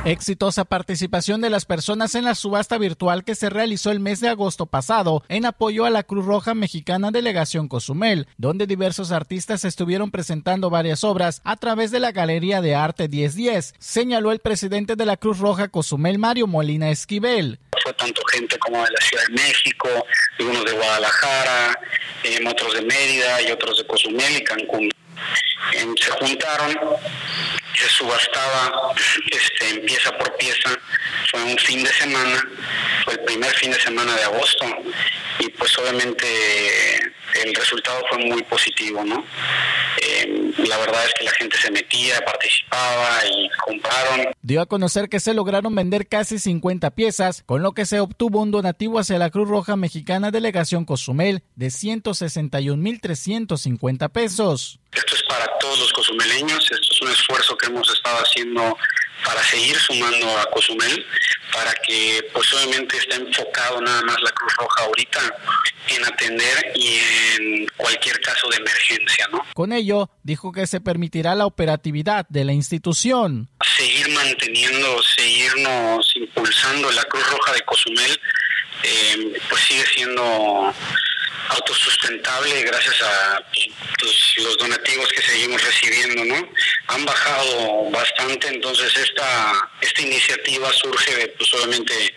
[0.07, 4.29] Exitosa participación de las personas en la subasta virtual que se realizó el mes de
[4.29, 10.13] agosto pasado en apoyo a la Cruz Roja Mexicana Delegación Cozumel, donde diversos artistas estuvieron
[10.13, 15.07] presentando varias obras a través de la Galería de Arte 1010, señaló el presidente de
[15.07, 17.59] la Cruz Roja Cozumel, Mario Molina Esquivel.
[17.83, 19.89] Fue tanto gente como de la Ciudad de México,
[20.39, 21.81] algunos de Guadalajara,
[22.23, 24.89] eh, otros de Mérida y otros de Cozumel y Cancún.
[25.73, 26.79] Eh, se juntaron,
[27.77, 28.93] se subastaba
[29.31, 30.71] este, pieza por pieza,
[31.31, 32.43] fue un fin de semana,
[33.05, 34.67] fue el primer fin de semana de agosto
[35.39, 36.27] y pues obviamente
[37.45, 39.25] el resultado fue muy positivo, ¿no?
[40.03, 44.29] Eh, la verdad es que la gente se metía, participaba y compraron.
[44.43, 48.43] Dio a conocer que se lograron vender casi 50 piezas, con lo que se obtuvo
[48.43, 54.79] un donativo hacia la Cruz Roja Mexicana Delegación Cozumel de 161.350 pesos.
[54.97, 58.77] Esto es para todos los cozumeleños, esto es un esfuerzo que hemos estado haciendo
[59.25, 61.05] para seguir sumando a Cozumel,
[61.53, 65.21] para que pues obviamente esté enfocado nada más la Cruz Roja ahorita
[65.89, 66.99] en atender y
[67.37, 69.45] en cualquier caso de emergencia, ¿no?
[69.55, 73.49] Con ello, dijo que se permitirá la operatividad de la institución.
[73.77, 78.21] Seguir manteniendo, seguirnos impulsando la Cruz Roja de Cozumel,
[78.83, 80.73] eh, pues sigue siendo
[81.49, 83.43] autosustentable gracias a
[83.99, 86.53] pues, los donativos que seguimos recibiendo, ¿no?
[86.89, 92.15] Han bajado bastante, entonces esta esta iniciativa surge de pues obviamente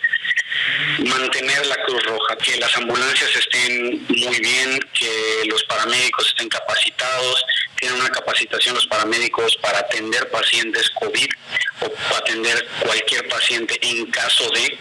[1.06, 7.46] mantener la Cruz Roja, que las ambulancias estén muy bien, que los paramédicos estén capacitados,
[7.80, 11.30] tienen una capacitación los paramédicos para atender pacientes COVID
[11.82, 14.78] o atender cualquier paciente en caso de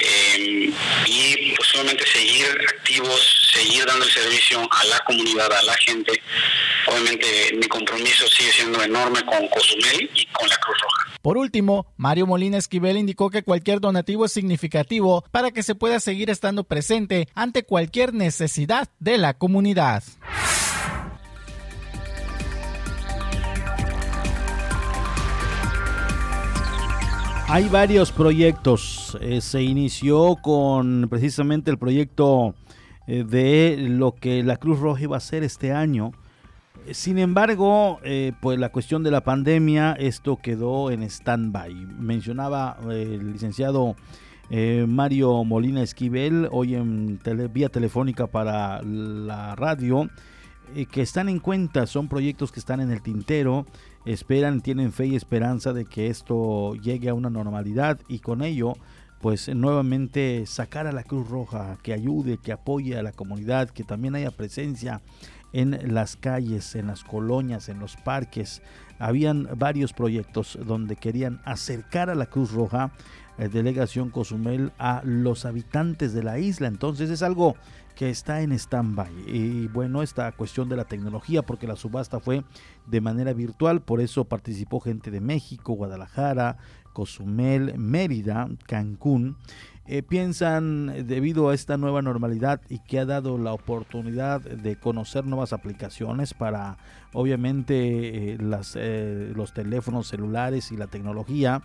[0.00, 0.72] eh,
[1.06, 1.68] y pues
[2.12, 6.22] seguir activos, seguir dando el servicio a la comunidad, a la gente.
[6.86, 11.11] Obviamente mi compromiso sigue siendo enorme con Cozumel y con la Cruz Roja.
[11.22, 16.00] Por último, Mario Molina Esquivel indicó que cualquier donativo es significativo para que se pueda
[16.00, 20.02] seguir estando presente ante cualquier necesidad de la comunidad.
[27.48, 29.16] Hay varios proyectos.
[29.20, 32.54] Eh, se inició con precisamente el proyecto
[33.06, 36.12] eh, de lo que la Cruz Roja iba a hacer este año.
[36.90, 41.74] Sin embargo, eh, pues la cuestión de la pandemia, esto quedó en stand-by.
[41.98, 43.96] Mencionaba el licenciado
[44.86, 47.18] Mario Molina Esquivel, hoy en
[47.54, 50.10] vía telefónica para la radio,
[50.90, 53.64] que están en cuenta, son proyectos que están en el tintero
[54.04, 58.74] esperan, tienen fe y esperanza de que esto llegue a una normalidad y con ello
[59.20, 63.84] pues nuevamente sacar a la Cruz Roja, que ayude, que apoye a la comunidad, que
[63.84, 65.00] también haya presencia
[65.52, 68.62] en las calles, en las colonias, en los parques.
[68.98, 72.92] Habían varios proyectos donde querían acercar a la Cruz Roja,
[73.38, 76.68] eh, delegación Cozumel, a los habitantes de la isla.
[76.68, 77.56] Entonces es algo
[77.94, 79.12] que está en stand-by.
[79.26, 82.44] Y bueno, esta cuestión de la tecnología, porque la subasta fue
[82.86, 86.56] de manera virtual, por eso participó gente de México, Guadalajara,
[86.92, 89.36] Cozumel, Mérida, Cancún.
[89.86, 95.26] Eh, piensan debido a esta nueva normalidad y que ha dado la oportunidad de conocer
[95.26, 96.78] nuevas aplicaciones para
[97.12, 101.62] obviamente eh, las, eh, los teléfonos celulares y la tecnología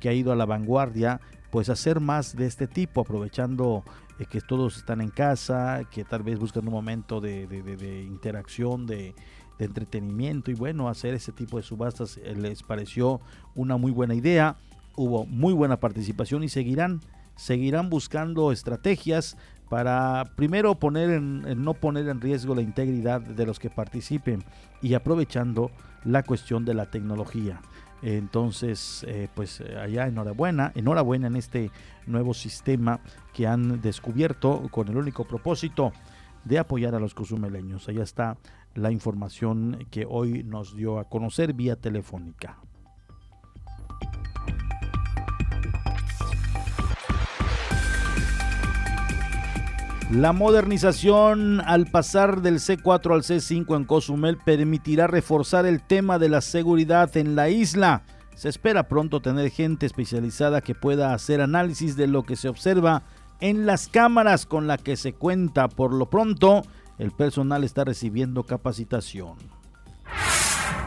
[0.00, 3.84] que ha ido a la vanguardia pues hacer más de este tipo aprovechando
[4.24, 9.14] que todos están en casa, que tal vez buscan un momento de, interacción, de,
[9.58, 13.20] entretenimiento y bueno, hacer ese tipo de subastas eh, les pareció
[13.54, 14.56] una muy buena idea,
[14.96, 17.00] hubo muy buena participación y seguirán,
[17.36, 19.36] seguirán buscando estrategias
[19.68, 24.44] para primero poner en, no poner en riesgo la integridad de los que participen
[24.82, 25.70] y aprovechando
[26.04, 27.60] la cuestión de la tecnología.
[28.02, 31.70] Entonces, eh, pues allá enhorabuena, enhorabuena en este
[32.06, 33.00] nuevo sistema
[33.32, 35.92] que han descubierto con el único propósito
[36.44, 37.88] de apoyar a los cozumeleños.
[37.88, 38.36] Allá está
[38.74, 42.58] la información que hoy nos dio a conocer vía telefónica.
[50.10, 56.28] La modernización al pasar del C4 al C5 en Cozumel permitirá reforzar el tema de
[56.28, 58.04] la seguridad en la isla.
[58.36, 63.02] Se espera pronto tener gente especializada que pueda hacer análisis de lo que se observa
[63.40, 65.66] en las cámaras con la que se cuenta.
[65.66, 66.62] Por lo pronto,
[66.98, 69.34] el personal está recibiendo capacitación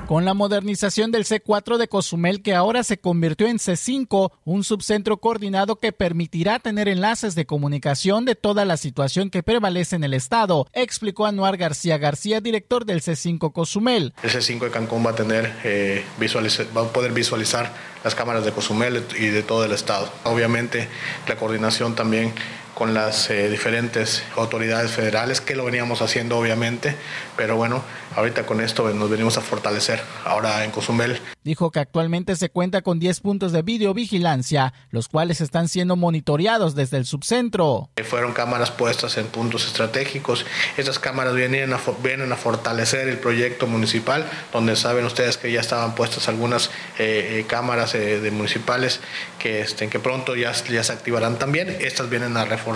[0.09, 5.17] con la modernización del C4 de Cozumel que ahora se convirtió en C5, un subcentro
[5.17, 10.15] coordinado que permitirá tener enlaces de comunicación de toda la situación que prevalece en el
[10.15, 14.15] estado, explicó Anuar García García, director del C5 Cozumel.
[14.23, 16.03] El C5 de Cancún va a tener eh,
[16.75, 17.71] va a poder visualizar
[18.03, 20.11] las cámaras de Cozumel y de todo el estado.
[20.23, 20.87] Obviamente
[21.27, 22.33] la coordinación también
[22.79, 26.95] con las eh, diferentes autoridades federales, que lo veníamos haciendo obviamente,
[27.35, 27.83] pero bueno,
[28.15, 31.19] ahorita con esto nos venimos a fortalecer ahora en Cozumel.
[31.43, 36.73] Dijo que actualmente se cuenta con 10 puntos de videovigilancia, los cuales están siendo monitoreados
[36.73, 37.89] desde el subcentro.
[37.97, 40.45] Eh, fueron cámaras puestas en puntos estratégicos.
[40.77, 45.59] Estas cámaras vienen a, vienen a fortalecer el proyecto municipal, donde saben ustedes que ya
[45.59, 49.01] estaban puestas algunas eh, cámaras de municipales
[49.37, 51.75] que, estén que pronto ya, ya se activarán también.
[51.81, 52.68] Estas vienen a reforzar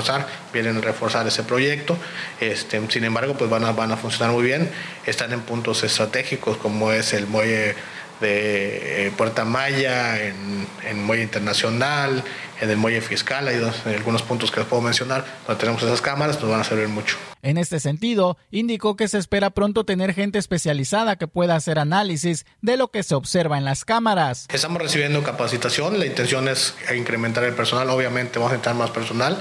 [0.52, 1.98] vienen a reforzar ese proyecto.
[2.40, 4.70] Este, sin embargo, pues van a, van a funcionar muy bien.
[5.06, 7.76] Están en puntos estratégicos como es el muelle
[8.24, 12.24] de eh, Puerta Maya, en, en Muelle Internacional,
[12.64, 16.02] en el Muelle Fiscal, hay dos, algunos puntos que les puedo mencionar, donde tenemos esas
[16.02, 17.18] cámaras, nos van a servir mucho.
[17.42, 22.46] En este sentido, indicó que se espera pronto tener gente especializada que pueda hacer análisis
[22.62, 24.48] de lo que se observa en las cámaras.
[24.52, 29.38] Estamos recibiendo capacitación, la intención es incrementar el personal, obviamente vamos a necesitar más personal,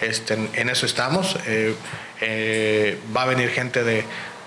[0.00, 1.74] este, en, eso estamos, eh,
[2.20, 4.04] eh, va a venir gente de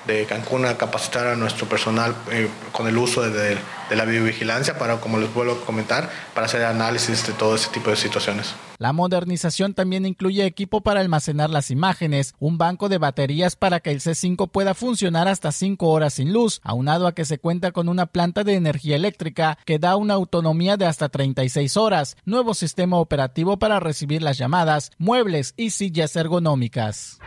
[0.08, 3.58] de Cancún a capacitar a nuestro personal eh, con el uso de,
[3.90, 7.90] la videovigilancia para, como les vuelvo a comentar, para hacer análisis de todo ese tipo
[7.90, 8.54] de situaciones.
[8.78, 13.92] La modernización también incluye equipo para almacenar las imágenes, un banco de baterías para que
[13.92, 17.90] el C5 pueda funcionar hasta 5 horas sin luz, aunado a que se cuenta con
[17.90, 22.98] una planta de energía eléctrica que da una autonomía de hasta 36 horas, nuevo sistema
[22.98, 27.20] operativo para recibir las llamadas, muebles y sillas ergonómicas.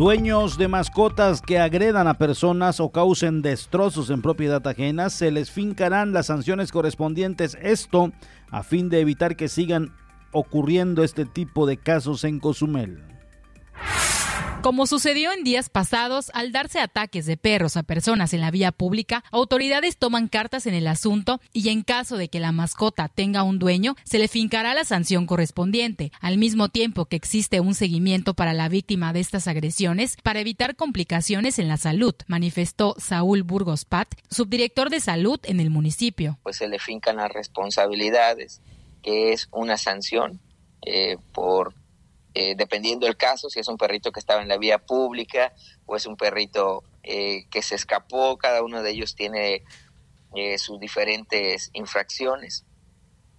[0.00, 5.50] Dueños de mascotas que agredan a personas o causen destrozos en propiedad ajena se les
[5.50, 7.58] fincarán las sanciones correspondientes.
[7.60, 8.10] Esto
[8.50, 9.94] a fin de evitar que sigan
[10.32, 13.04] ocurriendo este tipo de casos en Cozumel.
[14.62, 18.72] Como sucedió en días pasados, al darse ataques de perros a personas en la vía
[18.72, 23.42] pública, autoridades toman cartas en el asunto y en caso de que la mascota tenga
[23.42, 28.34] un dueño, se le fincará la sanción correspondiente, al mismo tiempo que existe un seguimiento
[28.34, 33.86] para la víctima de estas agresiones para evitar complicaciones en la salud, manifestó Saúl Burgos
[33.86, 36.38] Pat, subdirector de salud en el municipio.
[36.42, 38.60] Pues se le fincan las responsabilidades,
[39.02, 40.38] que es una sanción
[40.82, 41.79] eh, por
[42.32, 45.52] eh, dependiendo del caso, si es un perrito que estaba en la vía pública
[45.86, 49.64] o es un perrito eh, que se escapó, cada uno de ellos tiene
[50.36, 52.64] eh, sus diferentes infracciones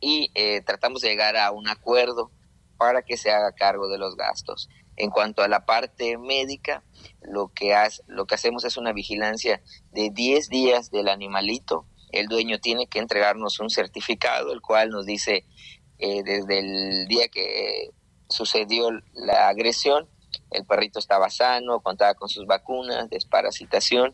[0.02, 0.32] y
[0.66, 2.32] tratamos de llegar a un acuerdo
[2.78, 4.68] para que se haga cargo de los gastos.
[4.98, 6.84] En cuanto a la parte médica,
[7.22, 7.78] lo que,
[8.08, 9.62] lo que hacemos es una vigilancia
[9.92, 11.86] de 10 días del animalito.
[12.12, 15.46] El dueño tiene que entregarnos un certificado, el cual nos dice
[16.00, 17.92] desde el día que
[18.32, 20.08] sucedió la agresión,
[20.50, 24.14] el perrito estaba sano, contaba con sus vacunas, desparasitación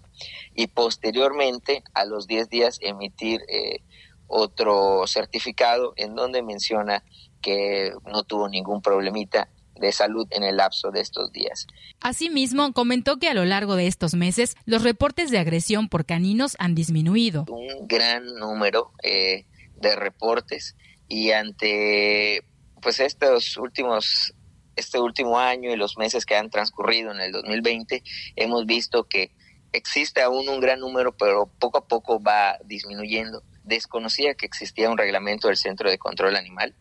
[0.56, 3.82] y posteriormente a los 10 días emitir eh,
[4.28, 7.04] otro certificado en donde menciona
[7.42, 9.50] que no tuvo ningún problemita
[9.80, 11.68] de salud en el lapso de estos días.
[12.02, 16.56] Asimismo, comentó que a lo largo de estos meses los reportes de agresión por caninos
[16.60, 17.46] han disminuido.
[17.50, 19.46] Un gran número eh,
[19.76, 20.76] de reportes
[21.08, 22.44] y ante
[22.82, 24.34] pues estos últimos
[24.76, 28.04] este último año y los meses que han transcurrido en el 2020
[28.36, 29.32] hemos visto que
[29.74, 33.44] existe aún un gran número, pero poco a poco va disminuyendo.
[33.64, 36.76] Desconocía que existía un reglamento del Centro de Control Animal.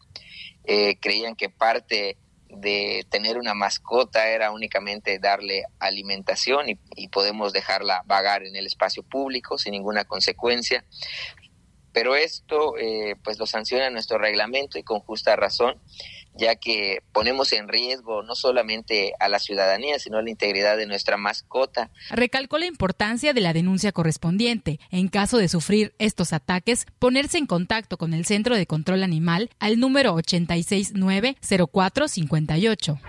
[0.65, 2.19] Eh, creían que parte
[2.49, 8.67] de tener una mascota era únicamente darle alimentación y, y, podemos dejarla vagar en el
[8.67, 10.85] espacio público sin ninguna consecuencia.
[11.97, 15.77] Pero esto eh, pues lo sanciona nuestro reglamento y con justa razón,
[16.35, 20.85] ya que ponemos en riesgo no solamente a la ciudadanía, sino a la integridad de
[20.85, 21.89] nuestra mascota.
[22.11, 24.79] Recalcó la importancia de la denuncia correspondiente.
[24.91, 29.49] En caso de sufrir estos ataques, ponerse en contacto con el Centro de Control Animal
[29.59, 33.01] al número 869-0458.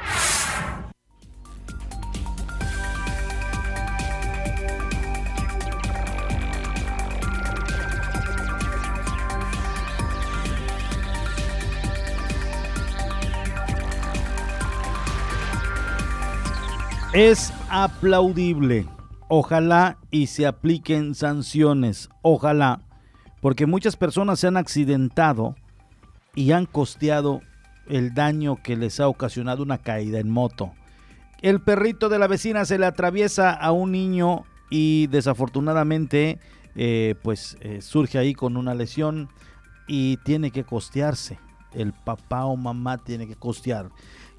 [17.17, 18.85] Es aplaudible.
[19.27, 22.09] Ojalá y se apliquen sanciones.
[22.21, 22.81] Ojalá.
[23.41, 25.55] Porque muchas personas se han accidentado
[26.35, 27.41] y han costeado
[27.87, 30.73] el daño que les ha ocasionado una caída en moto.
[31.41, 36.37] El perrito de la vecina se le atraviesa a un niño y desafortunadamente
[36.75, 39.27] eh, pues eh, surge ahí con una lesión
[39.87, 41.39] y tiene que costearse.
[41.73, 43.89] El papá o mamá tiene que costear.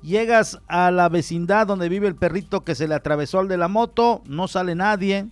[0.03, 3.69] Llegas a la vecindad donde vive el perrito que se le atravesó al de la
[3.69, 5.27] moto, no sale nadie,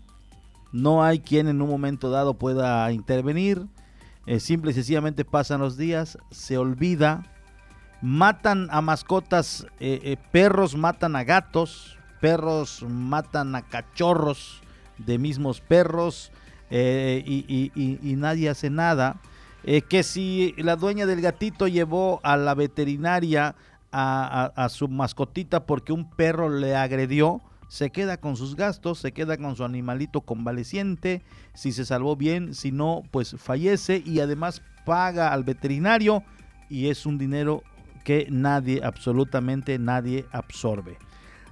[0.73, 3.67] no hay quien en un momento dado pueda intervenir.
[4.27, 7.23] Eh, simple y sencillamente pasan los días, se olvida,
[8.01, 14.61] matan a mascotas, eh, eh, perros matan a gatos, perros matan a cachorros
[14.99, 16.33] de mismos perros
[16.71, 19.21] eh, y, nadie hace nada.
[19.89, 23.57] Que si la dueña del gatito llevó a la veterinaria
[23.93, 29.37] a, su mascotita porque un perro le agredió, se queda con sus gastos, se queda
[29.37, 31.23] con su animalito convaleciente,
[31.55, 36.23] si se salvó bien, si no, pues fallece y además paga al veterinario
[36.69, 37.63] y es un dinero
[38.05, 40.99] que nadie, absolutamente nadie absorbe.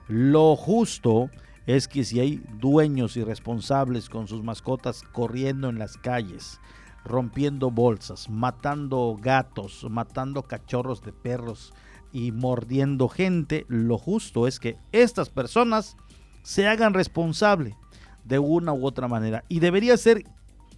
[0.07, 1.31] Lo justo
[1.67, 6.61] es que si hay dueños irresponsables con sus mascotas corriendo en las calles,
[7.05, 11.73] rompiendo bolsas, matando gatos, matando cachorros de perros
[12.15, 15.99] y mordiendo gente, lo justo es que estas personas
[16.43, 17.77] se hagan responsable
[18.25, 19.45] de una u otra manera.
[19.51, 20.25] Y debería ser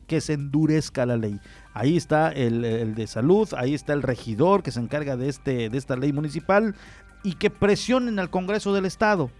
[0.08, 1.38] que se endurezca la ley.
[1.74, 5.78] Ahí está el, de salud, ahí está el regidor que se encarga de, este, de
[5.78, 6.74] esta ley municipal
[7.22, 9.30] y que presionen al Congreso del Estado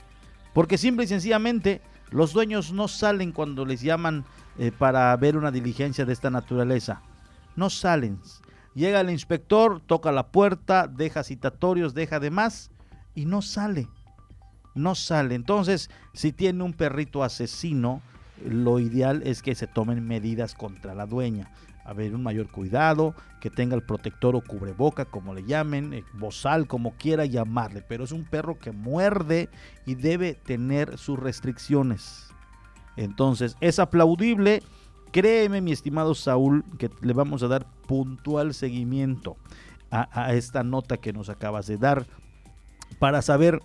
[0.56, 4.24] porque simple y sencillamente los dueños no salen cuando les llaman
[4.56, 7.02] eh, para ver una diligencia de esta naturaleza.
[7.56, 8.18] No salen.
[8.76, 12.70] Llega el inspector, toca la puerta, deja citatorios, deja demás
[13.16, 13.88] y no sale.
[14.76, 15.34] No sale.
[15.34, 18.02] Entonces, si tiene un perrito asesino,
[18.44, 21.50] lo ideal es que se tomen medidas contra la dueña
[21.86, 26.66] haber un mayor cuidado, que tenga el protector o cubreboca, como le llamen, eh, bozal,
[26.66, 29.48] como quiera llamarle, pero es un perro que muerde
[29.86, 32.28] y debe tener sus restricciones.
[32.96, 34.62] Entonces, es aplaudible.
[35.16, 39.38] Créeme, mi estimado Saúl, que le vamos a dar puntual seguimiento
[39.90, 42.06] a, a esta nota que nos acabas de dar
[42.98, 43.62] para saber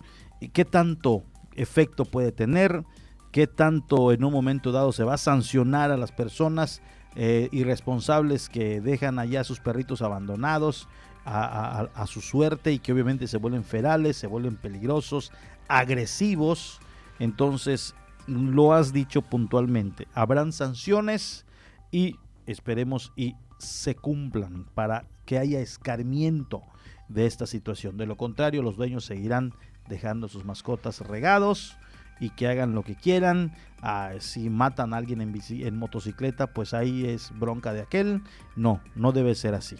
[0.54, 1.24] qué tanto
[1.54, 2.84] efecto puede tener,
[3.32, 6.80] qué tanto en un momento dado se va a sancionar a las personas
[7.16, 10.88] eh, irresponsables que dejan allá a sus perritos abandonados
[11.26, 15.32] a, su suerte y que obviamente se vuelven ferales, se vuelven peligrosos,
[15.68, 16.80] agresivos.
[17.18, 17.94] Entonces,
[18.26, 21.44] lo has dicho puntualmente, habrán sanciones
[21.90, 22.16] y
[22.46, 26.62] esperemos y se cumplan para que haya escarmiento
[27.08, 27.96] de esta situación.
[27.96, 29.54] De lo contrario, los dueños seguirán
[29.88, 31.76] dejando sus mascotas regados
[32.20, 33.52] y que hagan lo que quieran.
[33.80, 38.22] Ah, si matan a alguien en, en motocicleta, pues ahí es bronca de aquel.
[38.56, 39.76] No, no debe ser así.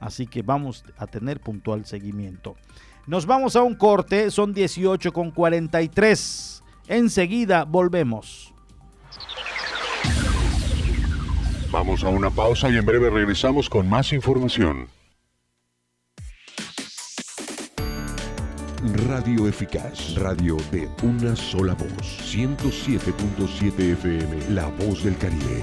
[0.00, 2.56] Así que vamos a tener puntual seguimiento.
[3.06, 6.59] Nos vamos a un corte, son 18 con 43.
[6.90, 8.52] Enseguida volvemos.
[11.70, 14.88] Vamos a una pausa y en breve regresamos con más información.
[19.06, 22.34] Radio Eficaz, radio de una sola voz.
[22.34, 25.62] 107.7 FM, La Voz del Caribe.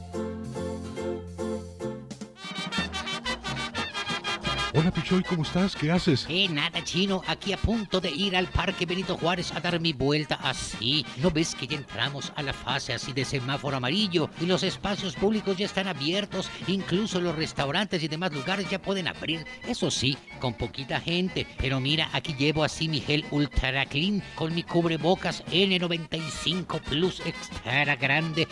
[4.73, 5.75] Hola Pichoy, ¿cómo estás?
[5.75, 6.25] ¿Qué haces?
[6.29, 7.21] Eh, nada, chino.
[7.27, 11.05] Aquí a punto de ir al Parque Benito Juárez a dar mi vuelta así.
[11.17, 15.15] ¿No ves que ya entramos a la fase así de semáforo amarillo y los espacios
[15.15, 16.49] públicos ya están abiertos?
[16.67, 19.45] Incluso los restaurantes y demás lugares ya pueden abrir.
[19.67, 21.45] Eso sí, con poquita gente.
[21.57, 27.93] Pero mira, aquí llevo así mi gel Ultra Clean con mi cubrebocas N95 Plus extra
[27.97, 28.47] grande.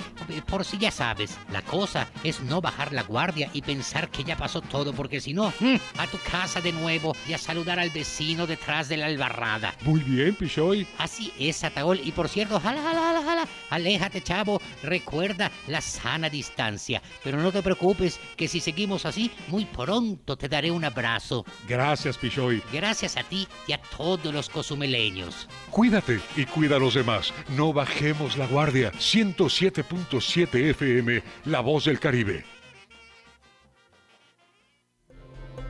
[0.47, 4.35] Por si ya sabes, la cosa es no bajar la guardia y pensar que ya
[4.35, 5.53] pasó todo, porque si no,
[5.97, 9.73] a tu casa de nuevo y a saludar al vecino detrás de la albarrada.
[9.81, 10.85] Muy bien, Pichoy.
[10.97, 12.01] Así es, Ataol.
[12.03, 13.47] Y por cierto, jala, jala, jala, jala.
[13.69, 14.61] Aléjate, chavo.
[14.83, 17.01] Recuerda la sana distancia.
[17.23, 21.45] Pero no te preocupes, que si seguimos así, muy pronto te daré un abrazo.
[21.67, 22.61] Gracias, Pichoy.
[22.71, 25.47] Gracias a ti y a todos los cozumeleños.
[25.69, 27.33] Cuídate y cuida a los demás.
[27.49, 28.91] No bajemos la guardia.
[28.93, 32.58] 107.7 FM, La Voz del Caribe.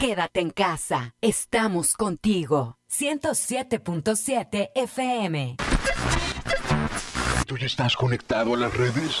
[0.00, 1.14] Quédate en casa.
[1.20, 2.78] Estamos contigo.
[2.90, 5.56] 107.7 FM.
[7.46, 9.20] ¿Tú ya estás conectado a las redes?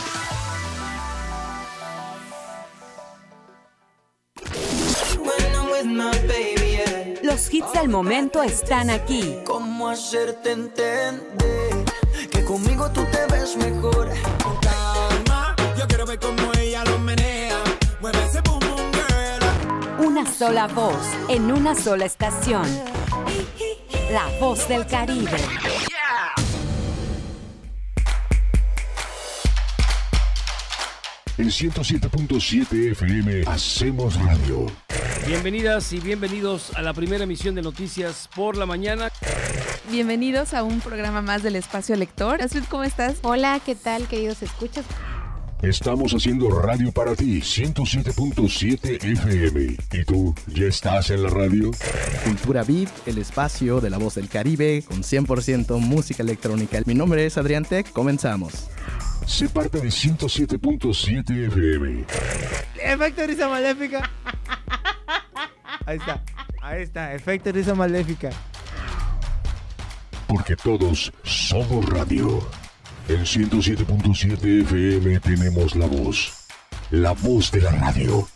[7.21, 9.35] Los hits del momento están aquí.
[9.45, 11.85] ¿Cómo hacerte entender
[12.31, 14.09] que conmigo tú te ves mejor?
[14.41, 17.57] Con calma, yo quiero ver cómo ella lo menea.
[17.99, 20.07] Mueve ese boom boom girl.
[20.07, 22.65] Una sola voz en una sola estación.
[24.11, 25.37] La voz del Caribe.
[31.37, 34.67] En 107.7 FM hacemos radio.
[35.27, 39.11] Bienvenidas y bienvenidos a la primera emisión de Noticias por la mañana.
[39.89, 42.41] Bienvenidos a un programa más del Espacio Lector.
[42.41, 43.17] Astrid, ¿cómo estás?
[43.23, 44.85] Hola, ¿qué tal, queridos escuchas?
[45.61, 49.77] Estamos haciendo radio para ti, 107.7 FM.
[49.91, 51.69] ¿Y tú, ya estás en la radio?
[52.25, 56.79] Cultura VIP, el espacio de la voz del Caribe, con 100% música electrónica.
[56.85, 58.69] Mi nombre es Adrián Tech, comenzamos.
[59.25, 62.05] Sé parte de 107.7 FM.
[62.81, 64.09] Efecto risa maléfica.
[65.85, 66.21] Ahí está,
[66.61, 68.29] ahí está, efecto risa maléfica.
[70.27, 72.47] Porque todos somos radio.
[73.07, 76.47] En 107.7 FM tenemos la voz.
[76.91, 78.27] La voz de la radio.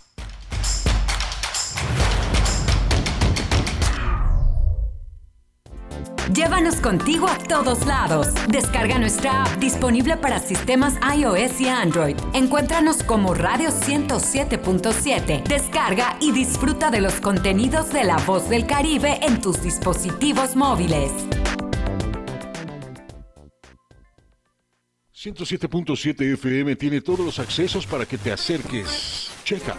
[6.33, 8.27] Llévanos contigo a todos lados.
[8.49, 12.15] Descarga nuestra app disponible para sistemas iOS y Android.
[12.33, 15.43] Encuéntranos como Radio 107.7.
[15.43, 21.11] Descarga y disfruta de los contenidos de La Voz del Caribe en tus dispositivos móviles.
[25.13, 29.31] 107.7 FM tiene todos los accesos para que te acerques.
[29.43, 29.77] Checa.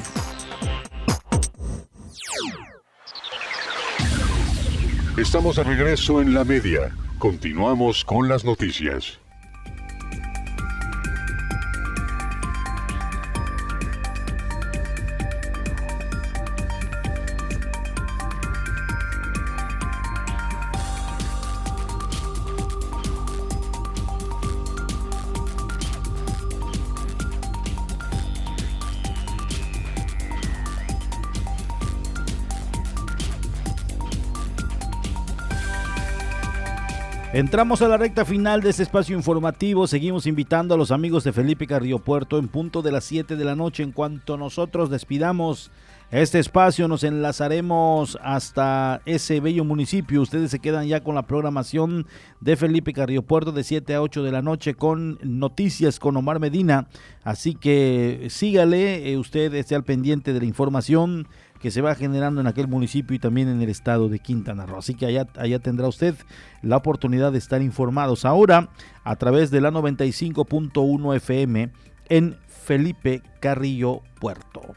[5.17, 6.95] Estamos de regreso en la media.
[7.19, 9.22] Continuamos con las noticias.
[37.43, 39.89] Entramos a la recta final de este espacio informativo.
[39.89, 43.45] Seguimos invitando a los amigos de Felipe Carrillo Puerto en punto de las 7 de
[43.45, 43.83] la noche.
[43.83, 45.73] En cuanto nosotros despidamos
[46.13, 50.23] este espacio, nos enlazaremos hasta ese bello municipio.
[50.23, 52.07] Ustedes se quedan ya con la programación
[52.41, 56.39] de Felipe Carrillo Puerto de 7 a 8 de la noche con noticias con Omar
[56.39, 56.87] Medina.
[57.25, 61.27] Así que sígale, eh, usted esté al pendiente de la información
[61.63, 64.79] que se va generando en aquel municipio y también en el estado de Quintana Roo.
[64.79, 66.17] Así que allá, allá tendrá usted
[66.61, 68.69] la oportunidad de estar informados ahora
[69.05, 71.71] a través de la 95.1 FM
[72.09, 74.75] en Felipe Carrillo Puerto.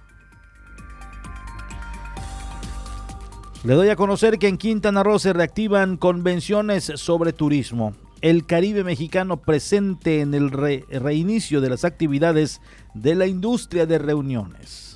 [3.64, 7.96] Le doy a conocer que en Quintana Roo se reactivan convenciones sobre turismo.
[8.22, 12.62] El Caribe mexicano presente en el reinicio de las actividades
[12.94, 14.95] de la industria de reuniones.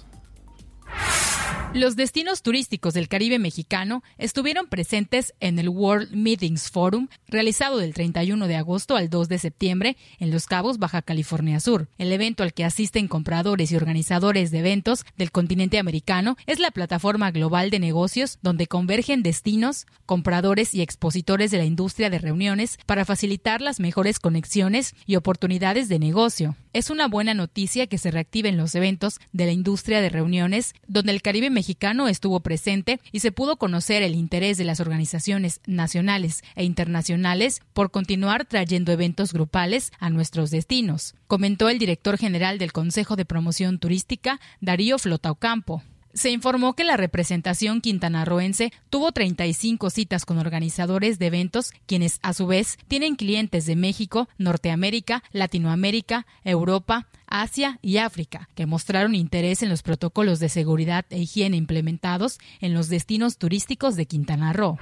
[1.72, 7.93] Los destinos turísticos del Caribe mexicano estuvieron presentes en el World Meetings Forum, realizado del
[7.93, 11.88] 31 de agosto al 2 de septiembre en Los Cabos, Baja California Sur.
[11.99, 16.72] El evento al que asisten compradores y organizadores de eventos del continente americano es la
[16.72, 22.80] plataforma global de negocios donde convergen destinos, compradores y expositores de la industria de reuniones
[22.88, 26.55] para facilitar las mejores conexiones y oportunidades de negocio.
[26.74, 31.11] Es una buena noticia que se reactiven los eventos de la industria de reuniones donde
[31.11, 31.59] el Caribe mexicano
[32.07, 37.91] estuvo presente y se pudo conocer el interés de las organizaciones nacionales e internacionales por
[37.91, 43.80] continuar trayendo eventos grupales a nuestros destinos, comentó el director general del Consejo de Promoción
[43.80, 45.84] Turística, Darío Flotaucampo.
[46.14, 52.34] Se informó que la representación quintanarroense tuvo 35 citas con organizadores de eventos, quienes a
[52.34, 59.62] su vez tienen clientes de México, Norteamérica, Latinoamérica, Europa, Asia y África, que mostraron interés
[59.62, 64.78] en los protocolos de seguridad e higiene implementados en los destinos turísticos de Quintana Roo.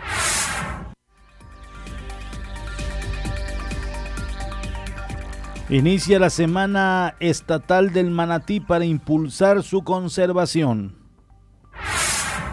[5.70, 10.97] Inicia la Semana Estatal del Manatí para impulsar su conservación.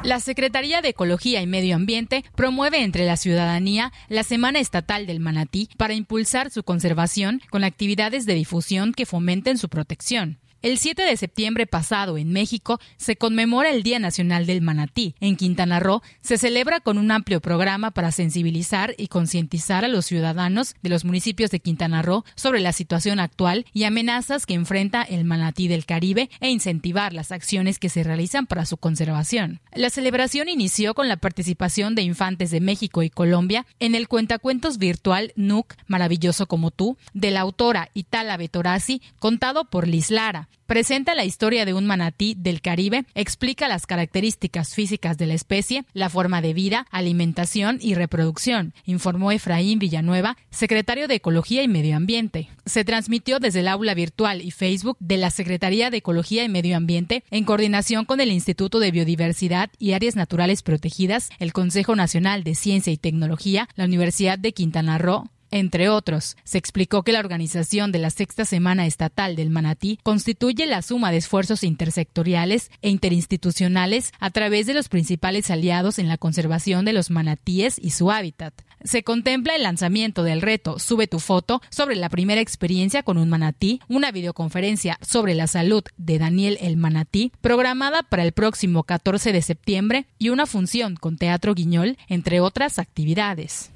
[0.05, 5.18] La Secretaría de Ecología y Medio Ambiente promueve entre la ciudadanía la Semana Estatal del
[5.18, 10.39] Manatí para impulsar su conservación con actividades de difusión que fomenten su protección.
[10.65, 15.15] El 7 de septiembre pasado en México se conmemora el Día Nacional del Manatí.
[15.21, 20.07] En Quintana Roo se celebra con un amplio programa para sensibilizar y concientizar a los
[20.07, 25.03] ciudadanos de los municipios de Quintana Roo sobre la situación actual y amenazas que enfrenta
[25.03, 29.61] el manatí del Caribe e incentivar las acciones que se realizan para su conservación.
[29.75, 34.79] La celebración inició con la participación de infantes de México y Colombia en el cuentacuentos
[34.79, 40.49] virtual NUC Maravilloso como tú de la autora Itala Betorazzi contado por Liz Lara.
[40.67, 45.85] Presenta la historia de un manatí del Caribe, explica las características físicas de la especie,
[45.93, 51.97] la forma de vida, alimentación y reproducción, informó Efraín Villanueva, secretario de Ecología y Medio
[51.97, 52.49] Ambiente.
[52.65, 56.77] Se transmitió desde el aula virtual y Facebook de la Secretaría de Ecología y Medio
[56.77, 62.43] Ambiente en coordinación con el Instituto de Biodiversidad y Áreas Naturales Protegidas, el Consejo Nacional
[62.43, 66.37] de Ciencia y Tecnología, la Universidad de Quintana Roo, entre otros.
[66.43, 71.13] Se explicó que la organización de la Sexta Semana Estatal del Manatí constituye la suma
[71.13, 76.93] de esfuerzos intersectoriales e interinstitucionales a través de los principales aliados en la conservación de
[76.93, 78.53] los manatíes y su hábitat.
[78.83, 83.29] Se contempla el lanzamiento del reto Sube tu foto sobre la primera experiencia con un
[83.31, 89.33] manatí, una videoconferencia sobre la salud de Daniel el Manatí, programada para el próximo 14
[89.33, 93.71] de septiembre, y una función con Teatro Guiñol, entre otras actividades.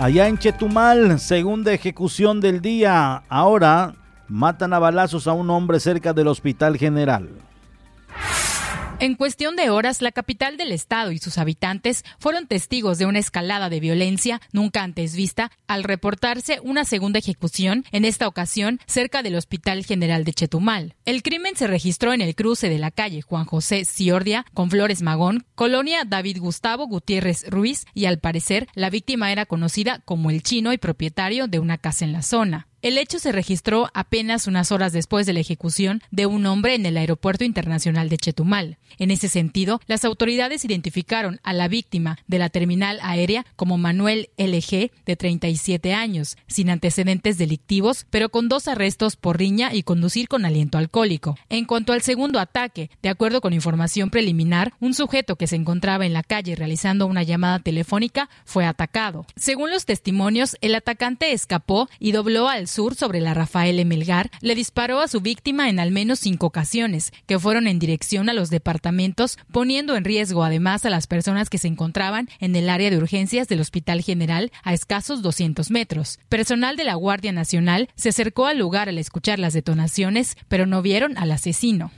[0.00, 3.24] Allá en Chetumal, segunda ejecución del día.
[3.28, 3.94] Ahora
[4.28, 7.28] matan a balazos a un hombre cerca del Hospital General.
[9.00, 13.20] En cuestión de horas, la capital del estado y sus habitantes fueron testigos de una
[13.20, 19.22] escalada de violencia nunca antes vista al reportarse una segunda ejecución, en esta ocasión cerca
[19.22, 20.96] del Hospital General de Chetumal.
[21.04, 25.00] El crimen se registró en el cruce de la calle Juan José Ciordia con Flores
[25.00, 30.42] Magón, colonia David Gustavo Gutiérrez Ruiz, y al parecer la víctima era conocida como el
[30.42, 32.67] chino y propietario de una casa en la zona.
[32.80, 36.86] El hecho se registró apenas unas horas después de la ejecución de un hombre en
[36.86, 38.78] el Aeropuerto Internacional de Chetumal.
[38.98, 44.30] En ese sentido, las autoridades identificaron a la víctima de la terminal aérea como Manuel
[44.38, 50.28] LG, de 37 años, sin antecedentes delictivos, pero con dos arrestos por riña y conducir
[50.28, 51.36] con aliento alcohólico.
[51.48, 56.06] En cuanto al segundo ataque, de acuerdo con información preliminar, un sujeto que se encontraba
[56.06, 59.26] en la calle realizando una llamada telefónica fue atacado.
[59.34, 64.54] Según los testimonios, el atacante escapó y dobló al sur sobre la Rafael Melgar, le
[64.54, 68.50] disparó a su víctima en al menos cinco ocasiones, que fueron en dirección a los
[68.50, 72.98] departamentos, poniendo en riesgo además a las personas que se encontraban en el área de
[72.98, 76.18] urgencias del Hospital General a escasos 200 metros.
[76.28, 80.82] Personal de la Guardia Nacional se acercó al lugar al escuchar las detonaciones, pero no
[80.82, 81.90] vieron al asesino.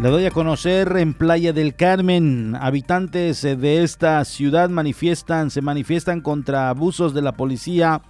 [0.00, 6.20] Le doy a conocer en Playa del Carmen, habitantes de esta ciudad manifiestan, se manifiestan
[6.20, 8.02] contra abusos de la policía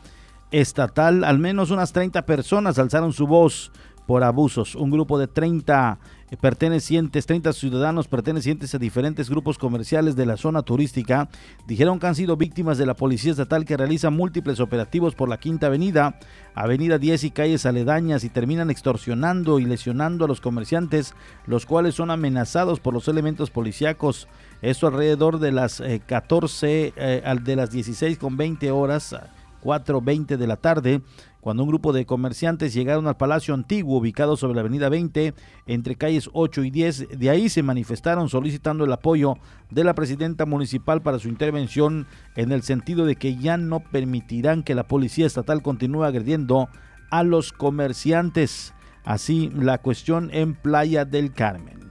[0.51, 1.25] estatal.
[1.25, 3.71] Al menos unas 30 personas alzaron su voz
[4.07, 4.77] por abusos.
[4.77, 5.99] Un grupo de 30
[6.41, 11.29] pertenecientes, 30 ciudadanos pertenecientes a diferentes grupos comerciales de la zona turística,
[11.67, 15.39] dijeron que han sido víctimas de la Policía Estatal que realiza múltiples operativos por la
[15.39, 16.19] Quinta Avenida,
[16.55, 21.15] Avenida 10 y calles aledañas y terminan extorsionando y lesionando a los comerciantes,
[21.47, 24.29] los cuales son amenazados por los elementos policíacos.
[24.63, 29.15] Esto alrededor de las 14, eh, eh, de las 16 con 20 horas,
[29.63, 31.03] 4.20 de la tarde,
[31.45, 35.35] cuando un grupo de comerciantes llegaron al Palacio Antiguo ubicado sobre la Avenida 20
[35.67, 37.19] entre calles 8 y 10.
[37.19, 39.37] De ahí se manifestaron solicitando el apoyo
[39.69, 44.63] de la presidenta municipal para su intervención en el sentido de que ya no permitirán
[44.63, 46.71] que la policía estatal continúe agrediendo
[47.11, 48.73] a los comerciantes.
[49.05, 51.84] Así la cuestión en Playa del Carmen.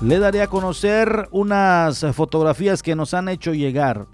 [0.00, 4.06] Le daré a conocer unas fotografías que nos han hecho llegar,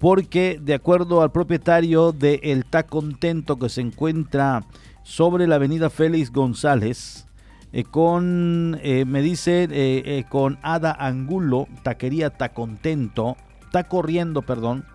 [0.00, 4.64] porque de acuerdo al propietario de El Tacontento que se encuentra
[5.02, 7.26] sobre la avenida Félix González,
[7.74, 13.36] eh, con, eh, me dice, eh, con Ada Angulo, taquería Tacontento,
[13.66, 14.86] está corriendo, perdón,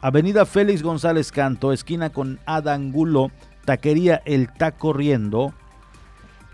[0.00, 3.30] avenida Félix González Canto, esquina con Ada Angulo,
[3.66, 5.52] taquería El Está Corriendo,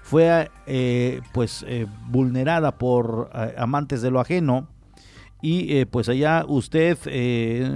[0.08, 4.66] fue eh, pues eh, vulnerada por eh, amantes de lo ajeno
[5.42, 6.98] y pues allá usted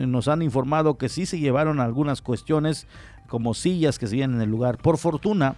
[0.09, 2.89] nos han informado que sí se llevaron algunas cuestiones
[3.29, 4.79] como sillas que se en el lugar.
[4.79, 5.55] Por fortuna,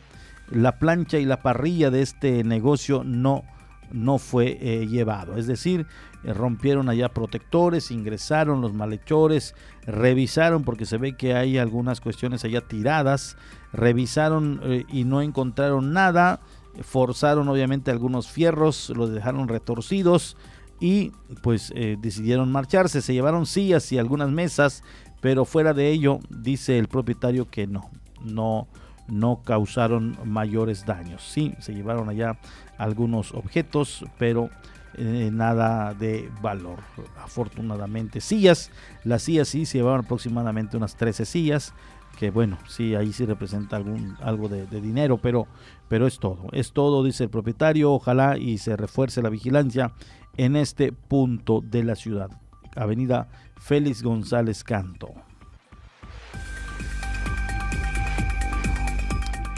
[0.50, 3.42] la plancha y la parrilla de este negocio no,
[3.90, 5.38] no fue llevado.
[5.38, 5.86] Es decir,
[6.24, 9.54] rompieron allá protectores, ingresaron los malhechores,
[9.86, 13.38] revisaron porque se ve que hay algunas cuestiones allá tiradas,
[13.72, 16.42] revisaron y no encontraron nada
[16.82, 20.36] forzaron obviamente algunos fierros, los dejaron retorcidos
[20.80, 21.12] y
[21.42, 23.02] pues eh, decidieron marcharse.
[23.02, 24.82] Se llevaron sillas y algunas mesas,
[25.20, 27.90] pero fuera de ello dice el propietario que no,
[28.22, 28.68] no,
[29.08, 31.22] no causaron mayores daños.
[31.22, 32.38] Sí, se llevaron allá
[32.78, 34.50] algunos objetos, pero
[34.96, 36.80] eh, nada de valor.
[37.22, 38.70] Afortunadamente, sillas,
[39.02, 41.74] las sillas sí se llevaron aproximadamente unas 13 sillas
[42.14, 45.46] que bueno, sí, ahí sí representa algún, algo de, dinero, pero,
[45.88, 49.92] pero es todo, es todo, dice el propietario, ojalá y se refuerce la vigilancia
[50.36, 52.30] en este punto de la ciudad,
[52.76, 55.12] avenida Félix González Canto.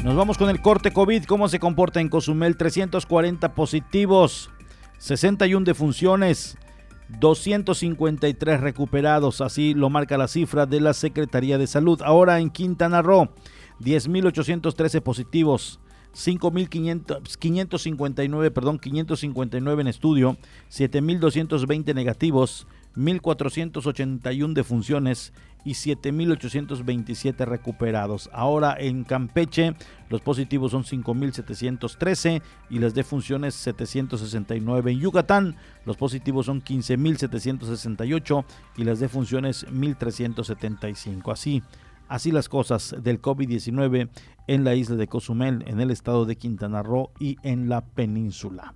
[0.05, 4.51] Nos vamos con el corte COVID, cómo se comporta en Cozumel, 340 positivos,
[4.99, 6.57] 61 defunciones,
[7.09, 12.01] 253 recuperados, así lo marca la cifra de la Secretaría de Salud.
[12.03, 13.31] Ahora en Quintana Roo,
[13.81, 15.81] 10.813 positivos,
[16.15, 20.37] 5.559, perdón, 559 en estudio,
[20.71, 25.33] 7.220 negativos, 1.481 defunciones
[25.67, 28.31] y 7.827 recuperados.
[28.33, 29.75] Ahora en Campeche
[30.09, 32.41] los positivos son 5.713
[32.71, 34.93] y las defunciones 769.
[34.93, 38.45] En Yucatán los positivos son 15.768
[38.77, 41.33] y las defunciones 1.375.
[41.33, 41.63] Así,
[42.09, 44.09] así las cosas del COVID-19
[44.47, 48.75] en la isla de Cozumel, en el estado de Quintana Roo y en la península.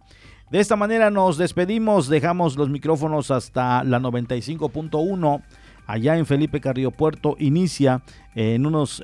[0.51, 5.43] De esta manera nos despedimos, dejamos los micrófonos hasta la 95.1
[5.87, 7.37] allá en Felipe Carrillo Puerto.
[7.39, 8.03] Inicia
[8.35, 9.01] en unos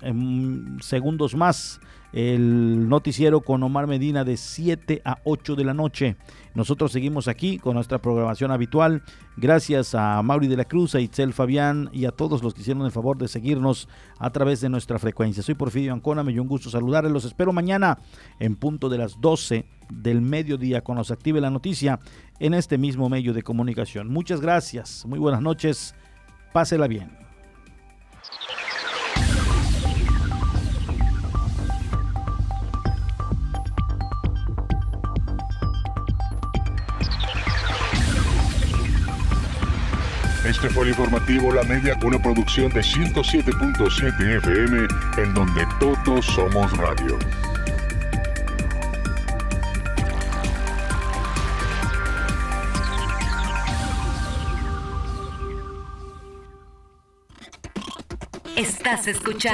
[0.81, 1.79] segundos más
[2.13, 6.17] el noticiero con Omar Medina de 7 a 8 de la noche.
[6.55, 9.05] Nosotros seguimos aquí con nuestra programación habitual.
[9.37, 12.87] Gracias a Mauri de la Cruz, a Itzel Fabián y a todos los que hicieron
[12.87, 13.89] el favor de seguirnos
[14.19, 15.45] a través de nuestra frecuencia.
[15.45, 17.13] Soy Porfirio Ancona, me dio un gusto saludarles.
[17.13, 17.99] Los espero mañana
[18.41, 22.01] en punto de las 12 del mediodía cuando se active la noticia
[22.39, 24.09] en este mismo medio de comunicación.
[24.09, 25.95] Muchas gracias, muy buenas noches,
[26.53, 27.27] pásela bien.
[40.47, 44.87] Este fue el informativo La Media, una producción de 107.7 FM,
[45.19, 47.19] en donde todos somos radio.
[58.57, 59.47] Estás escuchando